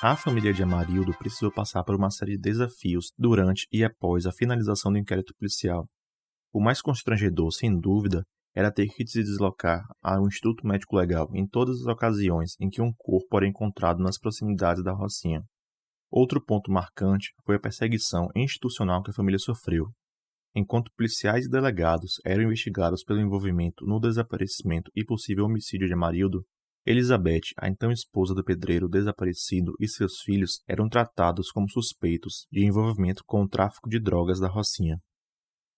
[0.00, 4.32] A família de Amarildo precisou passar por uma série de desafios durante e após a
[4.32, 5.88] finalização do inquérito policial.
[6.52, 8.22] O mais constrangedor, sem dúvida,
[8.54, 12.70] era ter que se deslocar a um instituto médico legal em todas as ocasiões em
[12.70, 15.42] que um corpo era encontrado nas proximidades da Rocinha.
[16.08, 19.86] Outro ponto marcante foi a perseguição institucional que a família sofreu.
[20.54, 26.44] Enquanto policiais e delegados eram investigados pelo envolvimento no desaparecimento e possível homicídio de Amarildo,
[26.90, 32.64] Elizabeth, a então esposa do pedreiro desaparecido, e seus filhos eram tratados como suspeitos de
[32.64, 34.96] envolvimento com o tráfico de drogas da Rocinha.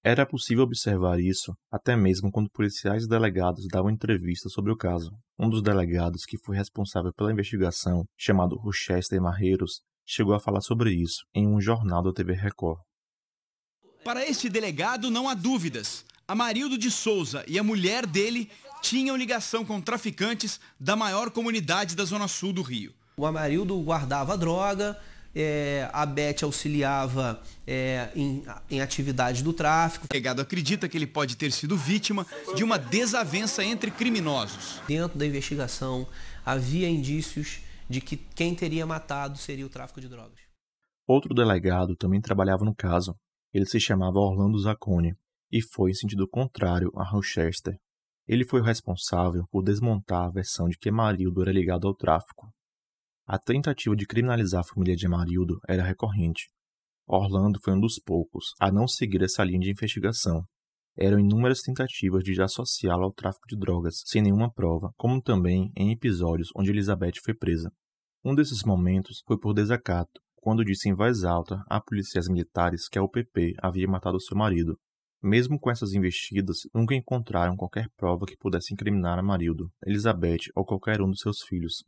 [0.05, 5.11] Era possível observar isso até mesmo quando policiais e delegados davam entrevistas sobre o caso.
[5.37, 10.93] Um dos delegados que foi responsável pela investigação, chamado Rochester Marreiros, chegou a falar sobre
[10.93, 12.79] isso em um jornal da TV Record.
[14.05, 16.05] Para este delegado não há dúvidas.
[16.29, 18.49] Amarildo de Souza e a mulher dele
[18.81, 22.95] tinham ligação com traficantes da maior comunidade da zona sul do Rio.
[23.17, 24.99] O Amarildo guardava droga,
[25.35, 30.07] é, a Beth auxiliava é, em, em atividades do tráfico.
[30.07, 34.81] O delegado acredita que ele pode ter sido vítima de uma desavença entre criminosos.
[34.89, 36.07] Dentro da investigação
[36.45, 40.39] havia indícios de que quem teria matado seria o tráfico de drogas.
[41.07, 43.15] Outro delegado também trabalhava no caso.
[43.53, 45.15] Ele se chamava Orlando Zacconi
[45.51, 47.77] e foi em sentido contrário a Rochester.
[48.31, 52.49] Ele foi o responsável por desmontar a versão de que Marildo era ligado ao tráfico.
[53.27, 56.49] A tentativa de criminalizar a família de Amarildo era recorrente.
[57.09, 60.45] Orlando foi um dos poucos a não seguir essa linha de investigação.
[60.97, 65.91] Eram inúmeras tentativas de associá-lo ao tráfico de drogas, sem nenhuma prova, como também em
[65.91, 67.69] episódios onde Elizabeth foi presa.
[68.25, 72.97] Um desses momentos foi por desacato, quando disse em voz alta a policiais militares que
[72.97, 74.79] a UPP havia matado seu marido.
[75.23, 80.65] Mesmo com essas investidas, nunca encontraram qualquer prova que pudesse incriminar a Marildo, Elizabeth ou
[80.65, 81.85] qualquer um dos seus filhos.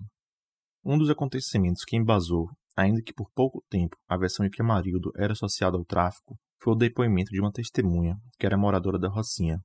[0.85, 5.11] Um dos acontecimentos que embasou, ainda que por pouco tempo, a versão de que Amarildo
[5.17, 9.59] era associado ao tráfico foi o depoimento de uma testemunha, que era moradora da Rocinha.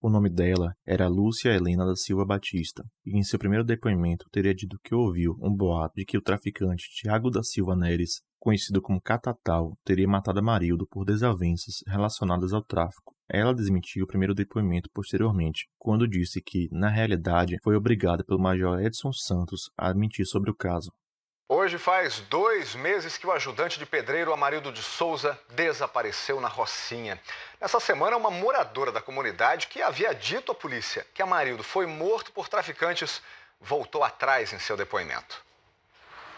[0.00, 4.54] O nome dela era Lúcia Helena da Silva Batista, e em seu primeiro depoimento teria
[4.54, 9.00] dito que ouviu um boato de que o traficante Tiago da Silva Neres, conhecido como
[9.00, 13.14] Catatal, teria matado Amarildo por desavenças relacionadas ao tráfico.
[13.28, 18.80] Ela desmentiu o primeiro depoimento posteriormente, quando disse que, na realidade, foi obrigada pelo Major
[18.80, 20.92] Edson Santos a mentir sobre o caso.
[21.48, 27.20] Hoje faz dois meses que o ajudante de pedreiro Amarildo de Souza desapareceu na Rocinha.
[27.60, 32.32] Nessa semana, uma moradora da comunidade que havia dito à polícia que Amarildo foi morto
[32.32, 33.22] por traficantes
[33.60, 35.45] voltou atrás em seu depoimento.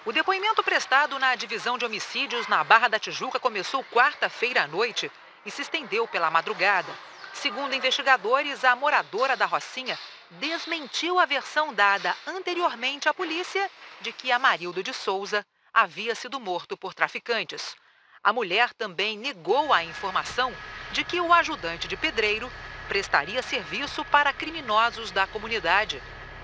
[0.07, 5.11] O depoimento prestado na divisão de homicídios na Barra da Tijuca começou quarta-feira à noite
[5.45, 6.91] e se estendeu pela madrugada.
[7.35, 9.99] Segundo investigadores, a moradora da Rocinha
[10.31, 13.71] desmentiu a versão dada anteriormente à polícia
[14.01, 15.45] de que Amarildo de Souza
[15.75, 17.77] havia sido morto por traficantes.
[18.23, 20.55] A mulher também negou a informação
[20.93, 22.51] de que o ajudante de pedreiro
[22.89, 26.03] prestaria serviço para criminosos da comunidade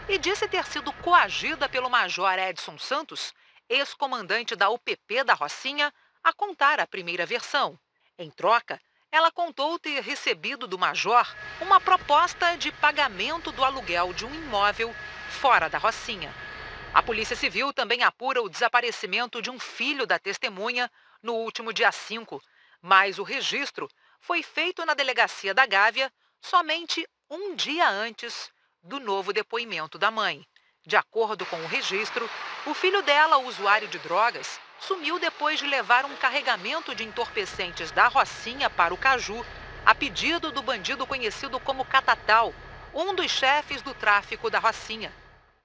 [0.08, 3.32] e disse ter sido coagida pelo Major Edson Santos,
[3.68, 5.92] ex-comandante da UPP da Rocinha,
[6.22, 7.78] a contar a primeira versão.
[8.18, 11.26] Em troca, ela contou ter recebido do major
[11.60, 14.94] uma proposta de pagamento do aluguel de um imóvel
[15.40, 16.34] fora da Rocinha.
[16.92, 20.90] A Polícia Civil também apura o desaparecimento de um filho da testemunha
[21.22, 22.40] no último dia 5,
[22.80, 23.88] mas o registro
[24.20, 28.50] foi feito na delegacia da Gávea somente um dia antes
[28.82, 30.46] do novo depoimento da mãe.
[30.86, 32.28] De acordo com o registro,
[32.66, 38.06] o filho dela, usuário de drogas, sumiu depois de levar um carregamento de entorpecentes da
[38.06, 39.44] Rocinha para o Caju,
[39.86, 42.54] a pedido do bandido conhecido como Catatal,
[42.92, 45.10] um dos chefes do tráfico da Rocinha.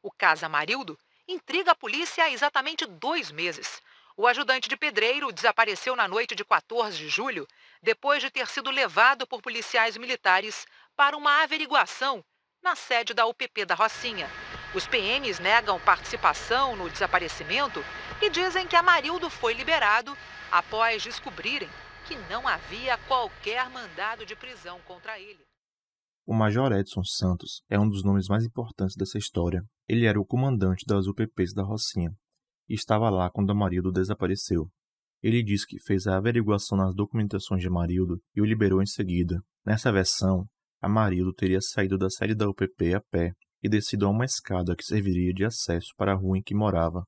[0.02, 0.98] O caso Amarildo
[1.28, 3.82] intriga a polícia há exatamente dois meses.
[4.16, 7.46] O ajudante de pedreiro desapareceu na noite de 14 de julho,
[7.82, 10.66] depois de ter sido levado por policiais militares
[10.96, 12.24] para uma averiguação
[12.62, 14.30] na sede da UPP da Rocinha.
[14.76, 17.84] Os PMs negam participação no desaparecimento
[18.22, 20.16] e dizem que Amarildo foi liberado
[20.52, 21.68] após descobrirem
[22.08, 25.40] que não havia qualquer mandado de prisão contra ele.
[26.24, 29.64] O Major Edson Santos é um dos nomes mais importantes dessa história.
[29.88, 32.12] Ele era o comandante das UPPs da Rocinha
[32.68, 34.70] e estava lá quando Amarildo desapareceu.
[35.24, 39.42] Ele diz que fez a averiguação nas documentações de Amarildo e o liberou em seguida.
[39.66, 40.46] Nessa versão,
[40.80, 43.34] Amarildo teria saído da sede da UPP a pé
[43.64, 47.04] e descido a uma escada que serviria de acesso para a rua em que morava.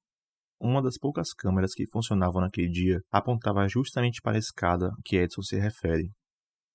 [0.59, 5.41] Uma das poucas câmeras que funcionavam naquele dia apontava justamente para a escada que Edson
[5.41, 6.11] se refere.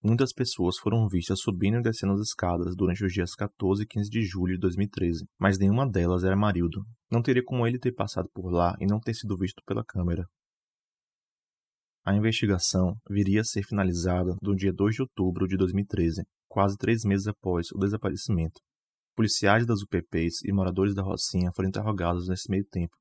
[0.03, 4.11] Muitas pessoas foram vistas subindo e descendo as escadas durante os dias 14 e 15
[4.11, 6.85] de julho de 2013, mas nenhuma delas era Marildo.
[7.11, 10.25] Não teria como ele ter passado por lá e não ter sido visto pela câmera.
[12.05, 17.03] A investigação viria a ser finalizada no dia 2 de outubro de 2013, quase três
[17.05, 18.61] meses após o desaparecimento.
[19.17, 22.95] Policiais das UPPs e moradores da Rocinha foram interrogados nesse meio tempo.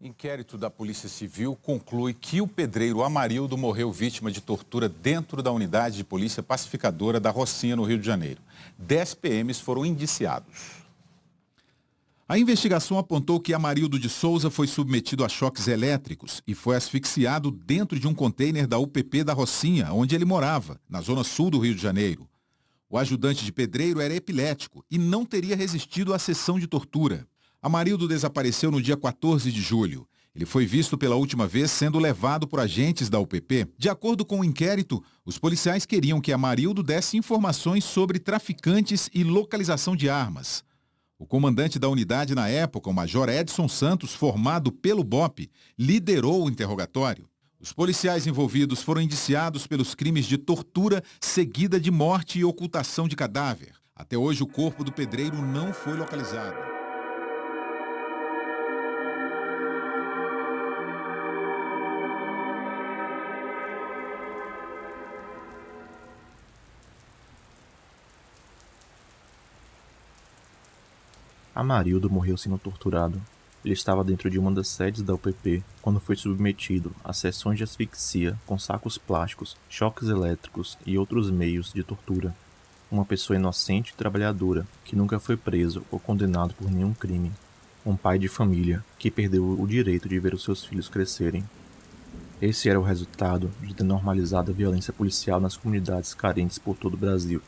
[0.00, 5.52] Inquérito da Polícia Civil conclui que o pedreiro Amarildo morreu vítima de tortura dentro da
[5.52, 8.42] unidade de polícia pacificadora da Rocinha, no Rio de Janeiro.
[8.76, 10.80] Dez PMs foram indiciados.
[12.26, 17.50] A investigação apontou que Amarildo de Souza foi submetido a choques elétricos e foi asfixiado
[17.52, 21.60] dentro de um container da UPP da Rocinha, onde ele morava, na zona sul do
[21.60, 22.28] Rio de Janeiro.
[22.90, 27.24] O ajudante de pedreiro era epilético e não teria resistido à sessão de tortura.
[27.62, 30.08] Amarildo desapareceu no dia 14 de julho.
[30.34, 33.68] Ele foi visto pela última vez sendo levado por agentes da UPP.
[33.78, 39.22] De acordo com o inquérito, os policiais queriam que Amarildo desse informações sobre traficantes e
[39.22, 40.64] localização de armas.
[41.16, 46.50] O comandante da unidade na época, o Major Edson Santos, formado pelo BOP, liderou o
[46.50, 47.29] interrogatório.
[47.62, 53.14] Os policiais envolvidos foram indiciados pelos crimes de tortura seguida de morte e ocultação de
[53.14, 53.74] cadáver.
[53.94, 56.56] Até hoje, o corpo do pedreiro não foi localizado.
[71.54, 73.20] Amarildo morreu sendo torturado.
[73.62, 77.64] Ele estava dentro de uma das sedes da UPP quando foi submetido a sessões de
[77.64, 82.34] asfixia com sacos plásticos, choques elétricos e outros meios de tortura.
[82.90, 87.30] Uma pessoa inocente e trabalhadora que nunca foi preso ou condenado por nenhum crime.
[87.84, 91.44] Um pai de família que perdeu o direito de ver os seus filhos crescerem.
[92.40, 96.94] Esse era o resultado de ter normalizado a violência policial nas comunidades carentes por todo
[96.94, 97.42] o Brasil.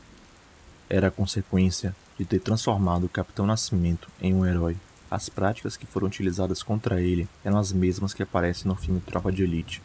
[0.87, 4.77] Era a consequência de ter transformado o Capitão Nascimento em um herói.
[5.13, 9.31] As práticas que foram utilizadas contra ele eram as mesmas que aparecem no filme Tropa
[9.31, 9.79] de Elite.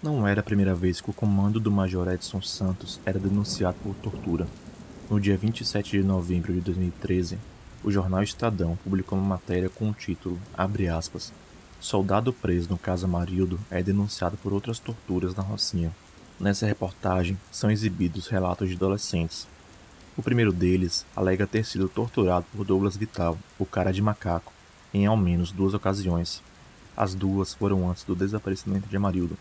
[0.00, 3.96] Não era a primeira vez que o comando do Major Edson Santos era denunciado por
[3.96, 4.46] tortura.
[5.10, 7.36] No dia 27 de novembro de 2013,
[7.82, 10.38] o jornal Estadão publicou uma matéria com o título,
[10.96, 11.32] aspas,
[11.80, 15.90] Soldado preso no caso Amarildo é denunciado por outras torturas na Rocinha.
[16.38, 19.48] Nessa reportagem são exibidos relatos de adolescentes
[20.20, 24.52] o primeiro deles alega ter sido torturado por Douglas Vital, o cara de macaco,
[24.92, 26.42] em ao menos duas ocasiões.
[26.94, 29.38] As duas foram antes do desaparecimento de Amarildo.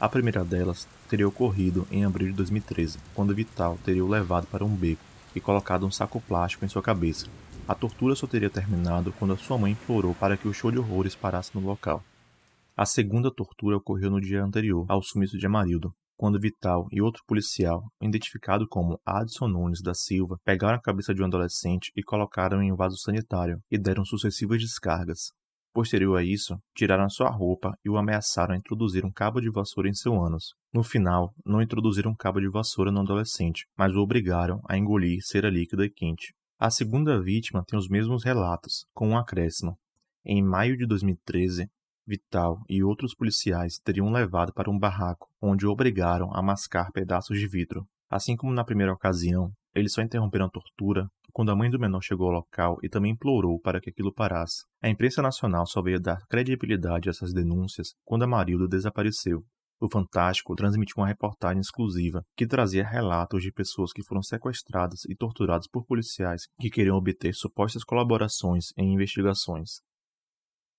[0.00, 4.64] A primeira delas teria ocorrido em abril de 2013, quando Vital teria o levado para
[4.64, 5.04] um beco
[5.34, 7.26] e colocado um saco plástico em sua cabeça.
[7.68, 10.78] A tortura só teria terminado quando a sua mãe implorou para que o show de
[10.78, 12.02] horrores parasse no local.
[12.74, 17.22] A segunda tortura ocorreu no dia anterior ao sumiço de Amarildo, quando Vital e outro
[17.26, 22.62] policial, identificado como Adson Nunes da Silva, pegaram a cabeça de um adolescente e colocaram
[22.62, 25.32] em um vaso sanitário e deram sucessivas descargas.
[25.76, 29.90] Posterior a isso, tiraram sua roupa e o ameaçaram a introduzir um cabo de vassoura
[29.90, 30.54] em seu ânus.
[30.72, 35.18] No final, não introduziram um cabo de vassoura no adolescente, mas o obrigaram a engolir
[35.22, 36.32] cera líquida e quente.
[36.58, 39.76] A segunda vítima tem os mesmos relatos, com um acréscimo.
[40.24, 41.68] Em maio de 2013,
[42.06, 47.38] Vital e outros policiais teriam levado para um barraco, onde o obrigaram a mascar pedaços
[47.38, 47.84] de vidro.
[48.08, 52.00] Assim como na primeira ocasião, eles só interromperam a tortura quando a mãe do menor
[52.00, 54.64] chegou ao local e também implorou para que aquilo parasse.
[54.80, 59.44] A imprensa nacional só veio dar credibilidade a essas denúncias quando Amarildo desapareceu.
[59.78, 65.14] O Fantástico transmitiu uma reportagem exclusiva que trazia relatos de pessoas que foram sequestradas e
[65.14, 69.82] torturadas por policiais que queriam obter supostas colaborações em investigações.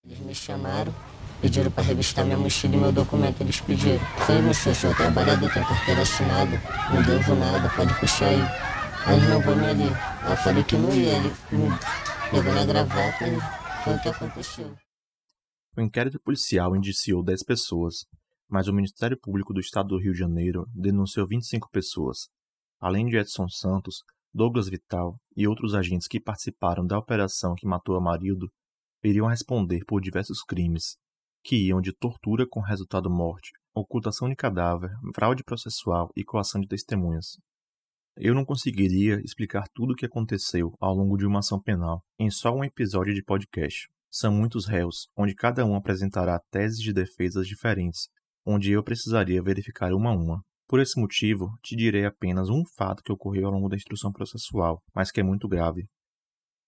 [0.04, 0.94] Eles me chamaram,
[1.42, 3.42] pediram para revistar minha mochila e meu documento.
[3.42, 6.62] Eles pediram: Sei você, sou trabalhador, tem carteira assinada,
[6.94, 8.42] não devo nada, pode puxar aí.
[9.06, 9.90] Aí não vou me ali.
[10.30, 11.32] Eu falei que não ia, ele
[12.30, 14.76] pegou minha gravata e foi o que aconteceu.
[15.78, 18.06] O inquérito policial indiciou 10 pessoas,
[18.50, 22.28] mas o Ministério Público do Estado do Rio de Janeiro denunciou 25 pessoas.
[22.80, 27.96] Além de Edson Santos, Douglas Vital e outros agentes que participaram da operação que matou
[27.96, 28.48] Amarildo
[29.04, 30.98] iriam responder por diversos crimes,
[31.44, 36.68] que iam de tortura com resultado morte, ocultação de cadáver, fraude processual e coação de
[36.68, 37.38] testemunhas.
[38.18, 42.32] Eu não conseguiria explicar tudo o que aconteceu ao longo de uma ação penal em
[42.32, 43.88] só um episódio de podcast.
[44.10, 48.08] São muitos réus, onde cada um apresentará teses de defesas diferentes,
[48.46, 50.42] onde eu precisaria verificar uma a uma.
[50.68, 54.82] Por esse motivo, te direi apenas um fato que ocorreu ao longo da instrução processual,
[54.96, 55.86] mas que é muito grave.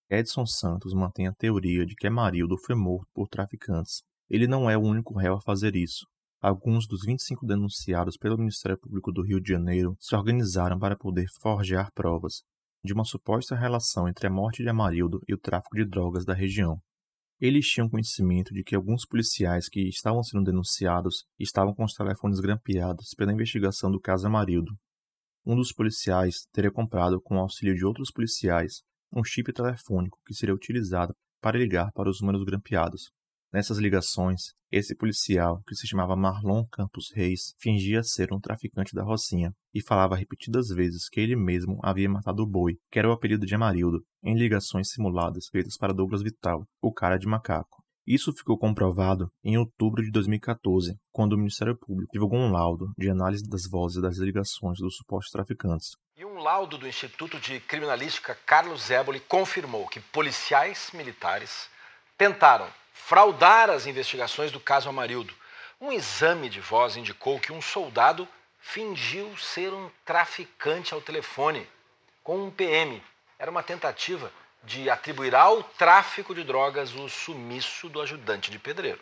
[0.09, 4.03] Edson Santos mantém a teoria de que Amarildo foi morto por traficantes.
[4.29, 6.05] Ele não é o único réu a fazer isso.
[6.41, 11.27] Alguns dos 25 denunciados pelo Ministério Público do Rio de Janeiro se organizaram para poder
[11.41, 12.43] forjar provas
[12.83, 16.33] de uma suposta relação entre a morte de Amarildo e o tráfico de drogas da
[16.33, 16.79] região.
[17.41, 22.39] Eles tinham conhecimento de que alguns policiais que estavam sendo denunciados estavam com os telefones
[22.39, 24.73] grampeados pela investigação do caso Amarildo.
[25.45, 28.81] Um dos policiais teria comprado, com o auxílio de outros policiais,
[29.13, 33.09] um chip telefônico que seria utilizado para ligar para os números grampeados.
[33.51, 39.03] Nessas ligações, esse policial, que se chamava Marlon Campos Reis, fingia ser um traficante da
[39.03, 43.11] Rocinha e falava repetidas vezes que ele mesmo havia matado o boi, que era o
[43.11, 47.83] apelido de Amarildo, em ligações simuladas feitas para Douglas Vital, o cara de macaco.
[48.05, 53.09] Isso ficou comprovado em outubro de 2014, quando o Ministério Público divulgou um laudo de
[53.09, 58.37] análise das vozes das ligações dos supostos traficantes, e um laudo do Instituto de Criminalística
[58.45, 61.67] Carlos Zéboli confirmou que policiais militares
[62.17, 62.67] tentaram
[63.05, 65.33] fraudar as investigações do caso Amarildo.
[65.81, 68.27] Um exame de voz indicou que um soldado
[68.59, 71.67] fingiu ser um traficante ao telefone
[72.23, 73.01] com um PM.
[73.39, 74.31] Era uma tentativa
[74.63, 79.01] de atribuir ao tráfico de drogas o sumiço do ajudante de pedreiro.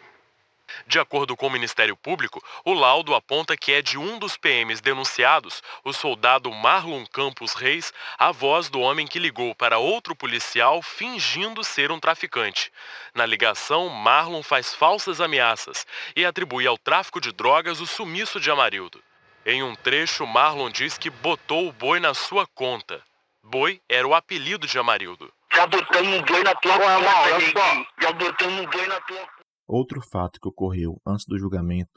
[0.85, 4.81] De acordo com o Ministério Público, o laudo aponta que é de um dos PMs
[4.81, 10.81] denunciados, o soldado Marlon Campos Reis, a voz do homem que ligou para outro policial
[10.81, 12.71] fingindo ser um traficante.
[13.13, 18.51] Na ligação, Marlon faz falsas ameaças e atribui ao tráfico de drogas o sumiço de
[18.51, 19.03] Amarildo.
[19.45, 23.01] Em um trecho, Marlon diz que botou o boi na sua conta.
[23.41, 25.31] Boi era o apelido de Amarildo.
[25.53, 29.36] Já botamos um boi na tua conta, Já botamos um boi na tua
[29.67, 31.91] Outro fato que ocorreu antes do julgamento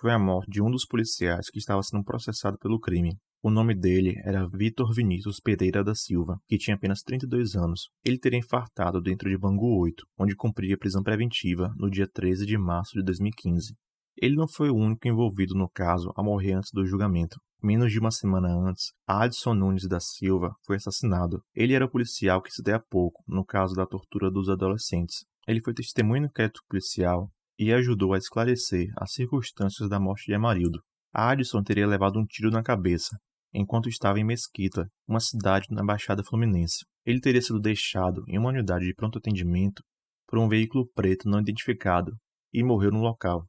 [0.00, 3.16] foi a morte de um dos policiais que estava sendo processado pelo crime.
[3.40, 7.88] O nome dele era Vitor Vinícius Pereira da Silva, que tinha apenas 32 anos.
[8.04, 12.58] Ele teria infartado dentro de Bangu 8, onde cumpria prisão preventiva no dia 13 de
[12.58, 13.76] março de 2015.
[14.16, 17.38] Ele não foi o único envolvido no caso a morrer antes do julgamento.
[17.62, 21.40] Menos de uma semana antes, Adson Nunes da Silva foi assassinado.
[21.54, 25.24] Ele era o policial que se deu há pouco no caso da tortura dos adolescentes.
[25.46, 30.34] Ele foi testemunha no inquérito policial e ajudou a esclarecer as circunstâncias da morte de
[30.34, 30.80] Amarildo.
[31.12, 33.16] Addison teria levado um tiro na cabeça
[33.54, 36.84] enquanto estava em Mesquita, uma cidade na Baixada Fluminense.
[37.06, 39.82] Ele teria sido deixado em uma unidade de pronto atendimento
[40.26, 42.12] por um veículo preto não identificado
[42.52, 43.46] e morreu no local.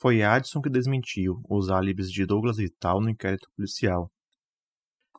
[0.00, 4.08] Foi Addison que desmentiu os álibis de Douglas Vital no inquérito policial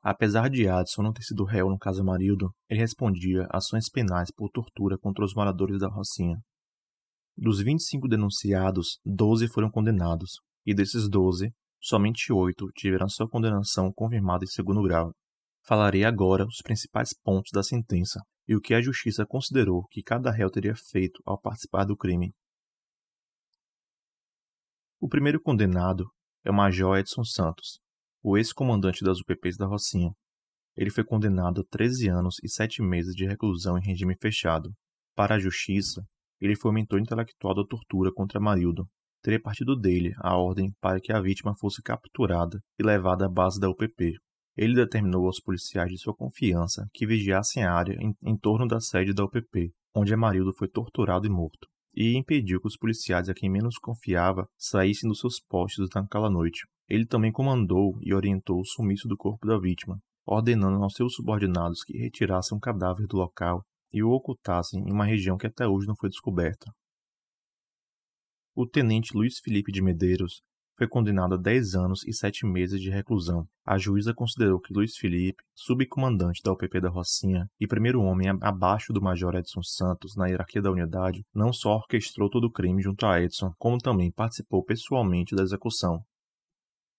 [0.06, 4.50] Apesar de Addison não ter sido réu no caso Amarildo, ele respondia ações penais por
[4.50, 6.42] tortura contra os moradores da Rocinha.
[7.38, 14.44] Dos 25 denunciados, 12 foram condenados, e desses 12, somente 8 tiveram sua condenação confirmada
[14.44, 15.14] em segundo grau.
[15.66, 20.30] Falarei agora os principais pontos da sentença e o que a justiça considerou que cada
[20.32, 22.34] réu teria feito ao participar do crime.
[25.00, 26.12] O primeiro condenado
[26.44, 27.80] é o Major Edson Santos,
[28.24, 30.14] o ex-comandante das UPPs da Rocinha.
[30.78, 34.72] Ele foi condenado a 13 anos e 7 meses de reclusão em regime fechado.
[35.14, 36.02] Para a justiça,
[36.40, 38.88] ele foi o mentor intelectual da tortura contra Marildo.
[39.22, 43.60] Teria partido dele a ordem para que a vítima fosse capturada e levada à base
[43.60, 44.14] da UPP.
[44.56, 48.80] Ele determinou aos policiais de sua confiança que vigiassem a área em, em torno da
[48.80, 51.68] sede da UPP, onde Amarildo foi torturado e morto.
[51.96, 56.66] e impediu que os policiais a quem menos confiava saíssem dos seus postos naquela noite.
[56.94, 61.84] Ele também comandou e orientou o sumiço do corpo da vítima, ordenando aos seus subordinados
[61.84, 65.88] que retirassem o cadáver do local e o ocultassem em uma região que até hoje
[65.88, 66.72] não foi descoberta.
[68.56, 70.44] O tenente Luiz Felipe de Medeiros
[70.78, 73.48] foi condenado a 10 anos e 7 meses de reclusão.
[73.66, 78.94] A juíza considerou que Luiz Felipe, subcomandante da UPP da Rocinha e primeiro homem abaixo
[78.94, 83.04] do Major Edson Santos na hierarquia da unidade, não só orquestrou todo o crime junto
[83.08, 86.06] a Edson, como também participou pessoalmente da execução.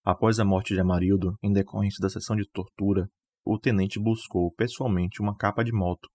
[0.04, 3.08] Após a morte de Amarildo, em decorrência da sessão de tortura,
[3.44, 6.08] o tenente buscou pessoalmente uma capa de moto,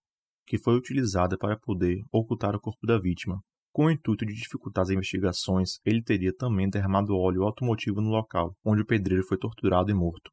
[0.46, 4.82] que foi utilizada para poder ocultar o corpo da vítima, com o intuito de dificultar
[4.82, 9.92] as investigações, ele teria também derramado óleo automotivo no local, onde o pedreiro foi torturado
[9.92, 10.32] e morto.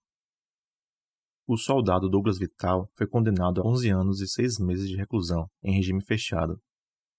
[1.47, 5.75] O soldado Douglas Vital foi condenado a 11 anos e 6 meses de reclusão, em
[5.77, 6.59] regime fechado.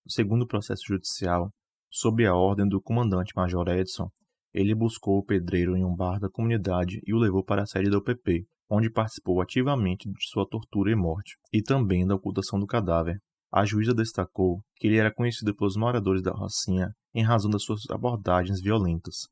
[0.06, 1.50] Segundo o processo judicial,
[1.90, 4.10] sob a ordem do comandante-major Edson,
[4.58, 7.88] ele buscou o pedreiro em um bar da comunidade e o levou para a sede
[7.88, 12.66] da UPP, onde participou ativamente de sua tortura e morte, e também da ocultação do
[12.66, 13.20] cadáver,
[13.52, 17.88] a juíza destacou que ele era conhecido pelos moradores da Rocinha em razão das suas
[17.88, 19.28] abordagens violentas.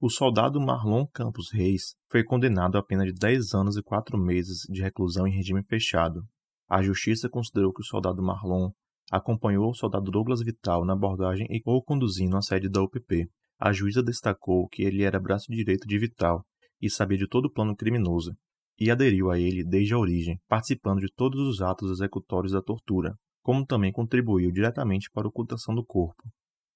[0.00, 4.60] O soldado Marlon Campos Reis foi condenado a pena de 10 anos e 4 meses
[4.70, 6.22] de reclusão em regime fechado.
[6.70, 8.70] A justiça considerou que o soldado Marlon
[9.10, 13.28] acompanhou o soldado Douglas Vital na abordagem e o conduzindo à sede da UPP.
[13.58, 16.44] A juíza destacou que ele era braço direito de Vital
[16.80, 18.32] e sabia de todo o plano criminoso,
[18.78, 23.16] e aderiu a ele desde a origem, participando de todos os atos executórios da tortura,
[23.42, 26.22] como também contribuiu diretamente para a ocultação do corpo.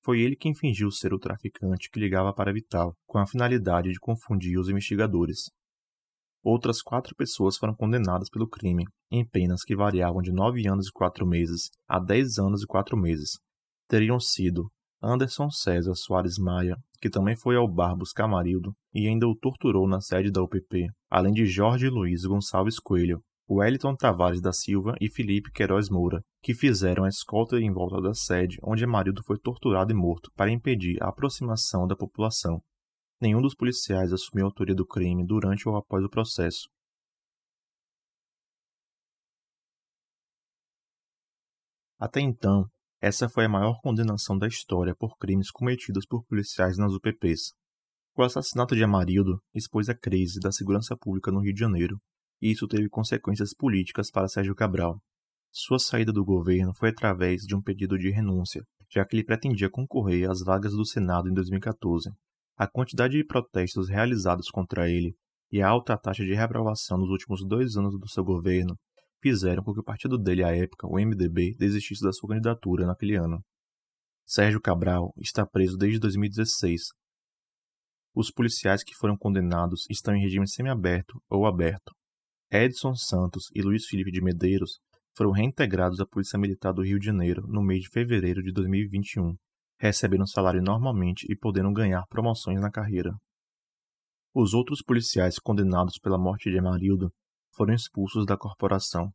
[0.05, 4.01] Foi ele quem fingiu ser o traficante que ligava para Vital, com a finalidade de
[4.01, 5.51] confundir os investigadores.
[6.43, 10.93] Outras quatro pessoas foram condenadas pelo crime, em penas que variavam de nove anos e
[10.93, 13.39] quatro meses a dez anos e quatro meses.
[13.87, 14.69] Teriam sido
[15.03, 19.89] Anderson César Soares Maia, que também foi ao bar buscar Marildo e ainda o torturou
[19.89, 25.11] na sede da UPP, além de Jorge Luiz Gonçalves Coelho, Wellington Tavares da Silva e
[25.11, 29.91] Felipe Queiroz Moura, que fizeram a escolta em volta da sede onde Marildo foi torturado
[29.91, 32.63] e morto para impedir a aproximação da população.
[33.21, 36.69] Nenhum dos policiais assumiu a autoria do crime durante ou após o processo.
[41.99, 42.69] Até então,
[43.03, 47.53] essa foi a maior condenação da história por crimes cometidos por policiais nas UPPs.
[48.17, 51.99] O assassinato de Amarildo expôs a crise da segurança pública no Rio de Janeiro,
[52.41, 55.01] e isso teve consequências políticas para Sérgio Cabral.
[55.51, 59.69] Sua saída do governo foi através de um pedido de renúncia, já que ele pretendia
[59.69, 62.09] concorrer às vagas do Senado em 2014.
[62.57, 65.17] A quantidade de protestos realizados contra ele
[65.51, 68.79] e a alta taxa de reprovação nos últimos dois anos do seu governo
[69.23, 73.15] fizeram com que o partido dele à época, o MDB, desistisse da sua candidatura naquele
[73.15, 73.41] ano.
[74.27, 76.89] Sérgio Cabral está preso desde 2016.
[78.15, 81.95] Os policiais que foram condenados estão em regime semiaberto ou aberto.
[82.51, 84.79] Edson Santos e Luiz Felipe de Medeiros
[85.17, 89.35] foram reintegrados à Polícia Militar do Rio de Janeiro no mês de fevereiro de 2021,
[89.79, 93.15] recebendo salário normalmente e podendo ganhar promoções na carreira.
[94.35, 97.13] Os outros policiais condenados pela morte de Amarildo
[97.53, 99.13] foram expulsos da corporação.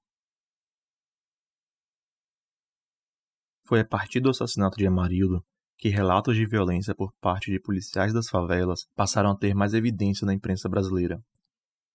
[3.66, 5.44] Foi a partir do assassinato de Amarildo
[5.78, 10.26] que relatos de violência por parte de policiais das favelas passaram a ter mais evidência
[10.26, 11.22] na imprensa brasileira.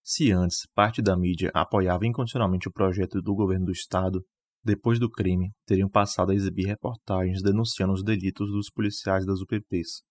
[0.04, 4.24] Se antes parte da mídia apoiava incondicionalmente o projeto do governo do Estado,
[4.64, 10.02] depois do crime teriam passado a exibir reportagens denunciando os delitos dos policiais das UPPs.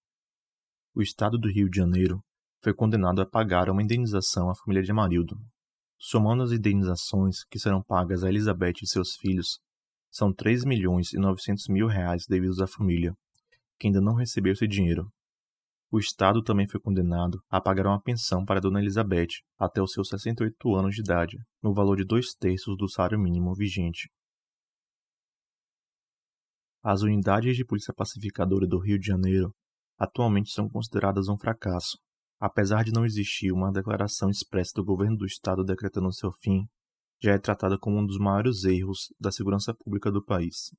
[0.94, 2.22] O Estado do Rio de Janeiro
[2.62, 5.38] foi condenado a pagar uma indenização à família de Amarildo,
[6.04, 9.60] Somando as indenizações que serão pagas a Elizabeth e seus filhos,
[10.10, 13.14] são 3 milhões e 900 mil reais devidos à família,
[13.80, 15.08] que ainda não recebeu esse dinheiro.
[15.92, 20.10] O Estado também foi condenado a pagar uma pensão para Dona Elizabeth até os seus
[20.10, 24.10] 68 anos de idade, no valor de dois terços do salário mínimo vigente.
[26.82, 29.54] As unidades de polícia pacificadora do Rio de Janeiro
[30.00, 32.00] atualmente são consideradas um fracasso,
[32.42, 36.68] apesar de não existir uma declaração expressa do governo do estado decretando seu fim,
[37.22, 40.76] já é tratada como um dos maiores erros da segurança pública do país.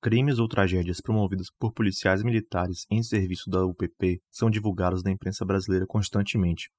[0.00, 5.44] Crimes ou tragédias promovidos por policiais militares em serviço da UPP são divulgados na imprensa
[5.44, 6.70] brasileira constantemente.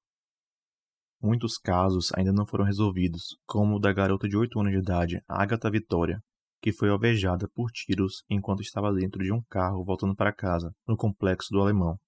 [1.20, 5.22] Muitos casos ainda não foram resolvidos, como o da garota de 8 anos de idade,
[5.28, 6.22] Agatha Vitória,
[6.62, 10.96] que foi alvejada por tiros enquanto estava dentro de um carro voltando para casa, no
[10.96, 11.98] complexo do Alemão,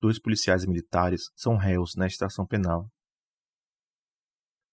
[0.00, 2.88] dois policiais militares são réus na estação penal.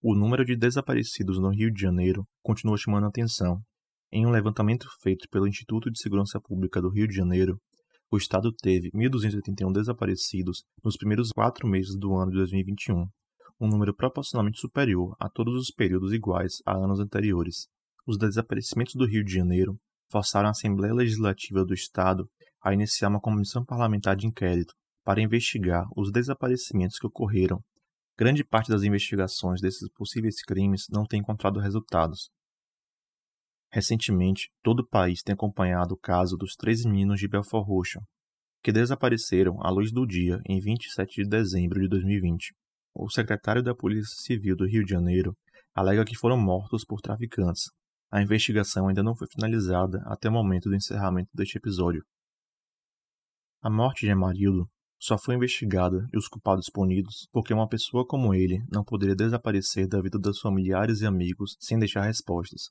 [0.02, 3.62] O número de desaparecidos no Rio de Janeiro continua chamando atenção.
[4.12, 7.58] Em um levantamento feito pelo Instituto de Segurança Pública do Rio de Janeiro,
[8.10, 13.08] o Estado teve 1.281 desaparecidos nos primeiros quatro meses do ano de 2021,
[13.58, 17.66] um número proporcionalmente superior a todos os períodos iguais a anos anteriores.
[18.06, 19.76] Os desaparecimentos do Rio de Janeiro
[20.10, 22.28] forçaram a Assembleia Legislativa do Estado
[22.62, 24.74] a iniciar uma comissão parlamentar de inquérito
[25.04, 27.62] para investigar os desaparecimentos que ocorreram.
[28.18, 32.30] Grande parte das investigações desses possíveis crimes não tem encontrado resultados.
[33.70, 38.00] Recentemente, todo o país tem acompanhado o caso dos três meninos de Belfort Roxo,
[38.62, 42.54] que desapareceram à luz do dia em 27 de dezembro de 2020.
[42.94, 45.36] O secretário da Polícia Civil do Rio de Janeiro
[45.74, 47.64] alega que foram mortos por traficantes.
[48.12, 52.04] A investigação ainda não foi finalizada até o momento do encerramento deste episódio.
[53.60, 54.70] A morte de Amarildo
[55.04, 59.86] só foi investigada e os culpados punidos porque uma pessoa como ele não poderia desaparecer
[59.86, 62.70] da vida dos familiares e amigos sem deixar respostas.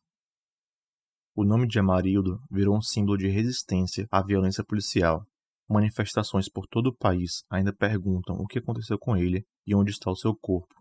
[1.36, 5.28] O nome de Amarildo virou um símbolo de resistência à violência policial
[5.70, 10.10] Manifestações por todo o país ainda perguntam o que aconteceu com ele e onde está
[10.10, 10.74] o seu corpo.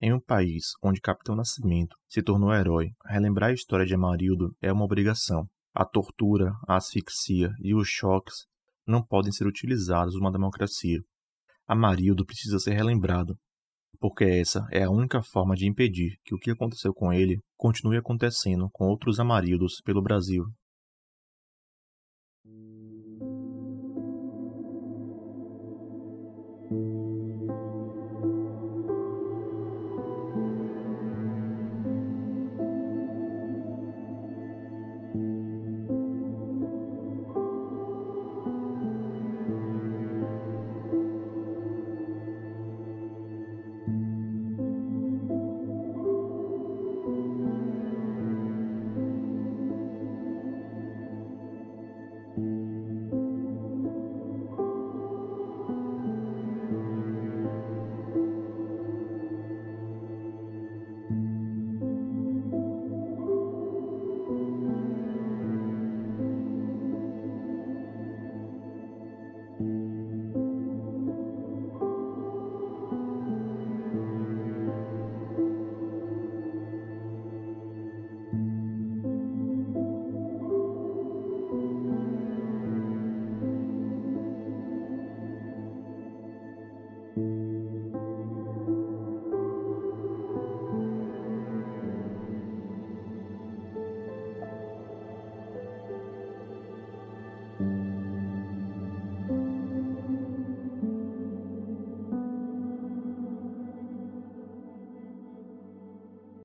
[0.00, 4.72] Em um país onde Capitão Nascimento se tornou herói, relembrar a história de Amarildo é
[4.72, 5.48] uma obrigação.
[5.74, 8.46] A tortura, a asfixia e os choques
[8.88, 10.98] não podem ser utilizados numa democracia.
[11.66, 13.36] Amarildo precisa ser relembrado,
[14.00, 17.98] porque essa é a única forma de impedir que o que aconteceu com ele continue
[17.98, 20.44] acontecendo com outros Amarildos pelo Brasil.